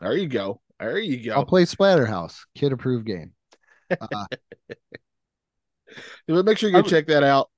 There 0.01 0.17
you 0.17 0.27
go. 0.27 0.61
There 0.79 0.97
you 0.97 1.23
go. 1.23 1.35
I'll 1.35 1.45
play 1.45 1.63
Splatterhouse, 1.63 2.39
kid 2.55 2.71
approved 2.73 3.05
game. 3.05 3.33
Uh, 3.91 4.25
But 6.27 6.45
make 6.45 6.57
sure 6.57 6.69
you 6.69 6.75
go 6.75 6.87
check 6.87 7.07
that 7.07 7.23
out. 7.23 7.49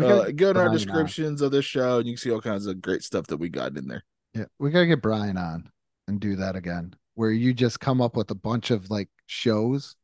Uh, 0.00 0.30
go 0.30 0.52
to 0.52 0.58
our 0.60 0.66
Brian 0.66 0.68
on. 0.68 0.72
descriptions 0.74 1.42
of 1.42 1.50
this 1.50 1.64
show, 1.64 1.98
and 1.98 2.06
you 2.06 2.14
can 2.14 2.18
see 2.18 2.30
all 2.30 2.40
kinds 2.40 2.66
of 2.66 2.80
great 2.80 3.02
stuff 3.02 3.26
that 3.26 3.36
we 3.36 3.48
got 3.48 3.76
in 3.76 3.86
there. 3.86 4.04
Yeah, 4.34 4.44
we 4.58 4.70
gotta 4.70 4.86
get 4.86 5.02
Brian 5.02 5.36
on 5.36 5.70
and 6.08 6.20
do 6.20 6.36
that 6.36 6.56
again, 6.56 6.94
where 7.14 7.30
you 7.30 7.54
just 7.54 7.80
come 7.80 8.00
up 8.00 8.16
with 8.16 8.30
a 8.30 8.34
bunch 8.34 8.70
of 8.70 8.90
like 8.90 9.08
shows 9.26 9.96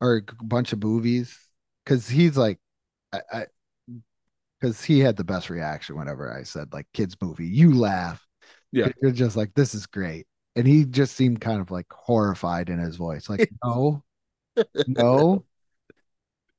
or 0.00 0.22
a 0.40 0.44
bunch 0.44 0.72
of 0.72 0.82
movies, 0.82 1.38
because 1.84 2.08
he's 2.08 2.36
like, 2.36 2.58
I, 3.12 3.20
I, 3.32 3.46
because 4.60 4.82
he 4.84 5.00
had 5.00 5.16
the 5.16 5.24
best 5.24 5.50
reaction 5.50 5.96
whenever 5.96 6.32
I 6.32 6.42
said 6.44 6.72
like 6.72 6.86
kids 6.92 7.16
movie. 7.20 7.46
You 7.46 7.74
laugh, 7.74 8.24
Yeah. 8.72 8.88
You're 9.02 9.12
just 9.12 9.36
like 9.36 9.54
this 9.54 9.74
is 9.74 9.86
great, 9.86 10.26
and 10.56 10.66
he 10.66 10.84
just 10.84 11.16
seemed 11.16 11.40
kind 11.40 11.60
of 11.60 11.70
like 11.70 11.86
horrified 11.92 12.70
in 12.70 12.78
his 12.78 12.96
voice, 12.96 13.28
like 13.28 13.50
no, 13.64 14.04
no. 14.86 15.44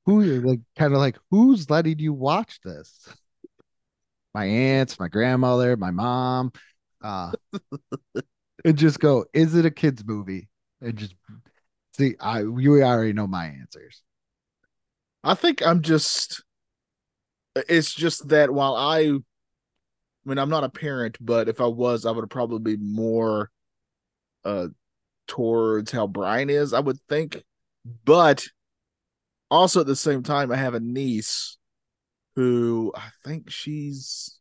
Who 0.06 0.22
you're 0.24 0.42
like 0.42 0.60
kind 0.78 0.94
of 0.94 1.00
like 1.00 1.18
who's 1.30 1.70
letting 1.70 2.00
you 2.00 2.14
watch 2.14 2.60
this? 2.64 3.08
My 4.34 4.46
aunts, 4.46 5.00
my 5.00 5.08
grandmother, 5.08 5.78
my 5.78 5.92
mom, 5.92 6.52
uh 7.02 7.34
and 8.66 8.78
just 8.78 9.00
go, 9.00 9.26
is 9.34 9.56
it 9.56 9.66
a 9.66 9.72
kids 9.72 10.04
movie? 10.06 10.50
And 10.82 10.96
just 10.96 11.16
see, 11.96 12.16
I 12.20 12.40
you 12.42 12.84
already 12.84 13.14
know 13.14 13.28
my 13.28 13.46
answers. 13.46 14.02
I 15.24 15.36
think 15.36 15.66
I'm 15.66 15.82
just. 15.82 16.44
It's 17.56 17.94
just 17.94 18.30
that 18.30 18.52
while 18.52 18.76
I, 18.76 19.00
I 19.02 19.20
mean, 20.26 20.40
I'm 20.40 20.50
not 20.50 20.64
a 20.64 20.70
parent, 20.70 21.18
but 21.22 21.48
if 21.48 21.62
I 21.62 21.68
was, 21.68 22.04
I 22.06 22.12
would 22.12 22.28
probably 22.30 22.78
be 22.78 22.84
more, 22.84 23.52
uh, 24.44 24.70
towards 25.28 25.92
how 25.92 26.08
Brian 26.08 26.50
is. 26.50 26.74
I 26.74 26.80
would 26.80 27.00
think, 27.08 27.44
but 28.06 28.44
also 29.52 29.82
at 29.82 29.88
the 29.88 29.96
same 29.96 30.24
time, 30.24 30.52
I 30.52 30.56
have 30.56 30.74
a 30.74 30.80
niece 30.80 31.58
who 32.36 32.92
I 32.96 33.10
think 33.24 33.52
she's 33.52 34.40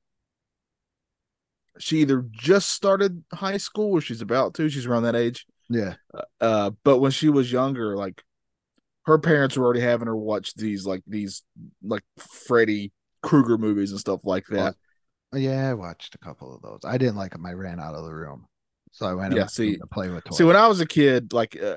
she 1.79 1.99
either 2.01 2.25
just 2.31 2.69
started 2.71 3.25
high 3.33 3.57
school 3.57 3.93
or 3.93 4.01
she's 4.01 4.21
about 4.21 4.55
to. 4.55 4.69
She's 4.69 4.87
around 4.87 5.05
that 5.05 5.17
age. 5.17 5.47
Yeah. 5.69 5.95
Uh, 6.41 6.71
but 6.85 6.99
when 6.99 7.11
she 7.13 7.29
was 7.31 7.51
younger, 7.51 7.97
like 7.97 8.23
her 9.07 9.19
parents 9.19 9.57
were 9.57 9.65
already 9.65 9.81
having 9.81 10.07
her 10.07 10.17
watch 10.17 10.55
these 10.55 10.85
like 10.87 11.03
these 11.07 11.43
like 11.83 12.05
Freddy 12.19 12.93
Krueger 13.23 13.59
movies 13.59 13.91
and 13.91 14.01
stuff 14.01 14.21
like 14.25 14.45
that. 14.51 14.75
Yeah, 15.35 15.71
I 15.71 15.75
watched 15.75 16.15
a 16.15 16.19
couple 16.19 16.55
of 16.55 16.61
those. 16.63 16.81
I 16.85 16.99
didn't 16.99 17.17
like 17.17 17.33
them. 17.33 17.47
I 17.47 17.53
ran 17.55 17.81
out 17.81 17.95
of 17.95 18.05
the 18.05 18.13
room. 18.15 18.47
So 18.91 19.07
I 19.07 19.15
went 19.15 19.35
Yeah, 19.35 19.47
see- 19.47 19.79
to 19.79 19.87
play 19.87 20.11
with 20.11 20.25
toys. 20.25 20.37
See, 20.37 20.45
when 20.45 20.57
I 20.57 20.69
was 20.69 20.81
a 20.81 20.87
kid, 20.87 21.33
like 21.33 21.59
uh, 21.61 21.77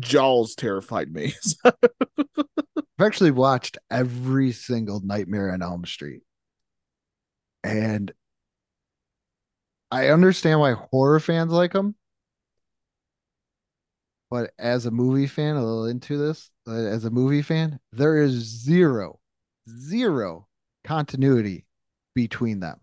Jaws 0.00 0.56
terrified 0.56 1.12
me. 1.12 1.32
I've 1.64 3.06
actually 3.06 3.30
watched 3.30 3.78
every 3.92 4.50
single 4.50 5.00
Nightmare 5.00 5.52
on 5.52 5.62
Elm 5.62 5.84
Street. 5.84 6.22
And 7.62 8.10
I 9.90 10.08
understand 10.08 10.60
why 10.60 10.72
horror 10.72 11.20
fans 11.20 11.52
like 11.52 11.72
them. 11.72 11.94
But 14.30 14.50
as 14.58 14.84
a 14.84 14.90
movie 14.90 15.26
fan, 15.26 15.56
a 15.56 15.64
little 15.64 15.86
into 15.86 16.18
this, 16.18 16.50
uh, 16.66 16.72
as 16.72 17.04
a 17.06 17.10
movie 17.10 17.40
fan, 17.42 17.80
there 17.92 18.18
is 18.22 18.32
zero, 18.34 19.20
zero 19.68 20.46
continuity 20.84 21.64
between 22.14 22.60
them. 22.60 22.80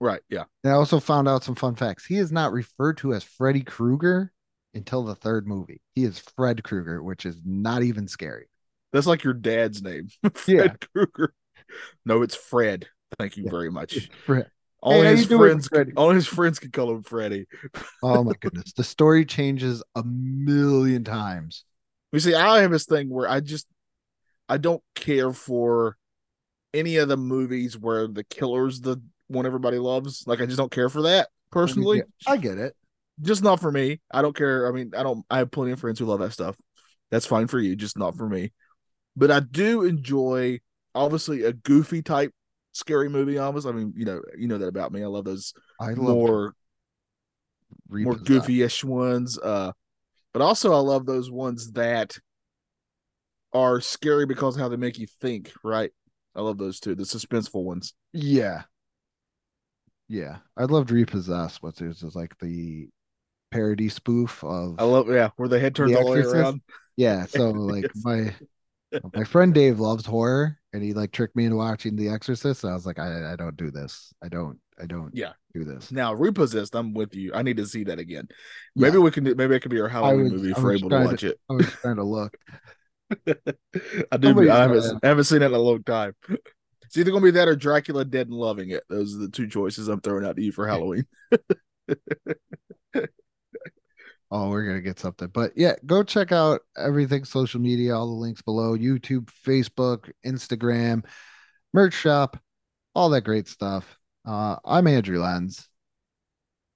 right? 0.00 0.20
Yeah. 0.28 0.44
And 0.64 0.72
I 0.72 0.76
also 0.76 0.98
found 0.98 1.28
out 1.28 1.44
some 1.44 1.54
fun 1.54 1.76
facts. 1.76 2.04
He 2.04 2.16
is 2.16 2.32
not 2.32 2.52
referred 2.52 2.96
to 2.98 3.14
as 3.14 3.22
Freddy 3.22 3.62
Krueger 3.62 4.32
until 4.74 5.04
the 5.04 5.14
third 5.14 5.46
movie. 5.46 5.80
He 5.94 6.02
is 6.04 6.18
Fred 6.36 6.64
Krueger, 6.64 7.02
which 7.02 7.24
is 7.26 7.40
not 7.44 7.82
even 7.84 8.08
scary. 8.08 8.48
That's 8.92 9.06
like 9.06 9.22
your 9.22 9.34
dad's 9.34 9.82
name, 9.82 10.08
Fred 10.34 10.56
Yeah. 10.56 10.74
Krueger. 10.94 11.32
No, 12.04 12.22
it's 12.22 12.34
Fred. 12.34 12.88
Thank 13.18 13.36
you 13.36 13.44
Yeah. 13.44 13.50
very 13.50 13.70
much. 13.70 14.10
Fred. 14.26 14.50
Only 14.82 15.08
how 15.08 15.10
his 15.10 15.22
you 15.22 15.26
doing, 15.26 15.40
friends, 15.50 15.68
Freddy? 15.68 15.92
only 15.96 16.14
his 16.16 16.26
friends 16.26 16.58
can 16.58 16.70
call 16.70 16.90
him 16.92 17.02
Freddy. 17.02 17.46
Oh 18.02 18.22
my 18.22 18.34
goodness. 18.40 18.72
The 18.72 18.84
story 18.84 19.24
changes 19.24 19.82
a 19.96 20.04
million 20.04 21.02
times. 21.02 21.64
You 22.12 22.20
see, 22.20 22.34
I 22.34 22.62
have 22.62 22.70
this 22.70 22.86
thing 22.86 23.08
where 23.10 23.28
I 23.28 23.40
just 23.40 23.66
I 24.48 24.56
don't 24.58 24.82
care 24.94 25.32
for 25.32 25.96
any 26.72 26.96
of 26.96 27.08
the 27.08 27.16
movies 27.16 27.76
where 27.76 28.06
the 28.06 28.24
killer's 28.24 28.80
the 28.80 29.02
one 29.26 29.46
everybody 29.46 29.78
loves. 29.78 30.26
Like 30.26 30.40
I 30.40 30.46
just 30.46 30.58
don't 30.58 30.70
care 30.70 30.88
for 30.88 31.02
that 31.02 31.28
personally. 31.50 32.02
I 32.26 32.36
get 32.36 32.58
it. 32.58 32.74
Just 33.20 33.42
not 33.42 33.60
for 33.60 33.72
me. 33.72 34.00
I 34.12 34.22
don't 34.22 34.36
care. 34.36 34.68
I 34.68 34.72
mean, 34.72 34.92
I 34.96 35.02
don't 35.02 35.24
I 35.28 35.38
have 35.38 35.50
plenty 35.50 35.72
of 35.72 35.80
friends 35.80 35.98
who 35.98 36.06
love 36.06 36.20
that 36.20 36.32
stuff. 36.32 36.56
That's 37.10 37.26
fine 37.26 37.48
for 37.48 37.58
you, 37.58 37.74
just 37.74 37.98
not 37.98 38.16
for 38.16 38.28
me. 38.28 38.52
But 39.16 39.30
I 39.32 39.40
do 39.40 39.82
enjoy 39.82 40.60
obviously 40.94 41.42
a 41.42 41.52
goofy 41.52 42.02
type 42.02 42.32
scary 42.78 43.08
movie 43.08 43.38
almost. 43.38 43.66
I 43.66 43.72
mean, 43.72 43.92
you 43.96 44.04
know, 44.04 44.22
you 44.36 44.48
know 44.48 44.58
that 44.58 44.68
about 44.68 44.92
me. 44.92 45.02
I 45.02 45.06
love 45.06 45.24
those 45.24 45.52
I 45.80 45.90
love 45.92 45.98
more 45.98 46.54
more 47.90 48.14
goofy-ish 48.14 48.84
ones. 48.84 49.38
Uh, 49.38 49.72
but 50.32 50.42
also 50.42 50.72
I 50.72 50.78
love 50.78 51.06
those 51.06 51.30
ones 51.30 51.72
that 51.72 52.18
are 53.52 53.80
scary 53.80 54.26
because 54.26 54.56
of 54.56 54.62
how 54.62 54.68
they 54.68 54.76
make 54.76 54.98
you 54.98 55.06
think. 55.20 55.52
Right? 55.64 55.90
I 56.34 56.40
love 56.40 56.58
those 56.58 56.80
too. 56.80 56.94
The 56.94 57.04
suspenseful 57.04 57.64
ones. 57.64 57.94
Yeah. 58.12 58.62
Yeah. 60.08 60.38
I 60.56 60.64
loved 60.64 60.90
Repossessed, 60.90 61.62
what 61.62 61.80
is 61.80 62.02
is 62.02 62.14
like 62.14 62.36
the 62.38 62.88
parody 63.50 63.88
spoof 63.88 64.44
of 64.44 64.76
I 64.78 64.84
love 64.84 65.08
yeah, 65.08 65.30
where 65.36 65.48
the 65.48 65.58
head 65.58 65.74
turns 65.74 65.92
The 65.92 65.98
all 65.98 66.12
the 66.12 66.20
way 66.20 66.26
around. 66.26 66.60
Yeah, 66.96 67.26
so 67.26 67.50
like 67.52 67.84
Yes. 67.84 68.04
my 68.04 68.34
my 69.14 69.24
friend 69.24 69.52
Dave 69.54 69.80
loves 69.80 70.06
horror 70.06 70.58
and 70.72 70.82
he 70.82 70.92
like 70.94 71.12
tricked 71.12 71.36
me 71.36 71.44
into 71.44 71.56
watching 71.56 71.96
The 71.96 72.08
Exorcist. 72.08 72.64
I 72.64 72.72
was 72.74 72.86
like, 72.86 72.98
I, 72.98 73.32
I 73.32 73.36
don't 73.36 73.56
do 73.56 73.70
this. 73.70 74.12
I 74.22 74.28
don't 74.28 74.58
I 74.80 74.86
don't 74.86 75.10
Yeah. 75.14 75.32
do 75.54 75.64
this. 75.64 75.90
Now 75.90 76.14
repossessed. 76.14 76.74
I'm 76.76 76.94
with 76.94 77.14
you. 77.14 77.32
I 77.34 77.42
need 77.42 77.56
to 77.56 77.66
see 77.66 77.84
that 77.84 77.98
again. 77.98 78.28
Maybe 78.76 78.96
we 78.98 79.10
can. 79.10 79.24
do 79.24 79.34
Maybe 79.34 79.54
it 79.56 79.60
could 79.60 79.70
be 79.72 79.80
our 79.80 79.88
Halloween 79.88 80.24
was- 80.24 80.32
movie 80.34 80.50
if 80.52 80.58
we're 80.58 80.74
able 80.76 80.88
to 80.90 80.96
trying 80.96 81.04
to- 81.06 81.10
watch 81.12 81.24
it. 81.24 81.40
I 81.50 81.52
was 81.54 81.66
trying 81.72 81.96
to 81.96 82.04
look. 82.04 82.36
I 84.12 84.16
do. 84.18 84.50
I 84.50 84.58
haven't, 84.60 85.00
I 85.02 85.08
haven't 85.08 85.24
seen 85.24 85.42
it 85.42 85.46
in 85.46 85.54
a 85.54 85.58
long 85.58 85.82
time. 85.82 86.14
It's 86.84 86.96
either 86.96 87.10
gonna 87.10 87.24
be 87.24 87.30
that 87.32 87.48
or 87.48 87.56
Dracula 87.56 88.04
Dead 88.04 88.28
and 88.28 88.36
Loving 88.36 88.70
It. 88.70 88.84
Those 88.88 89.14
are 89.14 89.18
the 89.18 89.28
two 89.30 89.46
choices 89.48 89.88
I'm 89.88 90.00
throwing 90.00 90.24
out 90.26 90.36
to 90.36 90.42
you 90.42 90.52
for 90.52 90.66
Halloween. 90.66 91.04
Oh, 94.30 94.50
we're 94.50 94.66
gonna 94.66 94.80
get 94.82 94.98
something. 94.98 95.28
But 95.28 95.52
yeah, 95.56 95.74
go 95.86 96.02
check 96.02 96.32
out 96.32 96.60
everything 96.76 97.24
social 97.24 97.60
media, 97.60 97.96
all 97.96 98.06
the 98.06 98.12
links 98.12 98.42
below, 98.42 98.76
YouTube, 98.76 99.30
Facebook, 99.46 100.10
Instagram, 100.24 101.04
merch 101.72 101.94
shop, 101.94 102.38
all 102.94 103.08
that 103.10 103.22
great 103.22 103.48
stuff. 103.48 103.98
Uh, 104.26 104.56
I'm 104.64 104.86
Andrew 104.86 105.20
Lenz, 105.20 105.68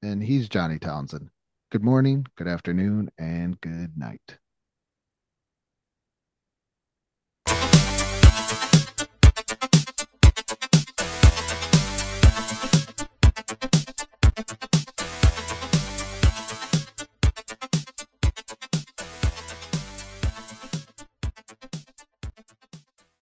and 0.03 0.23
he's 0.23 0.49
Johnny 0.49 0.79
Townsend. 0.79 1.29
Good 1.71 1.85
morning, 1.85 2.27
good 2.37 2.49
afternoon, 2.49 3.11
and 3.19 3.61
good 3.61 3.99
night. 3.99 4.39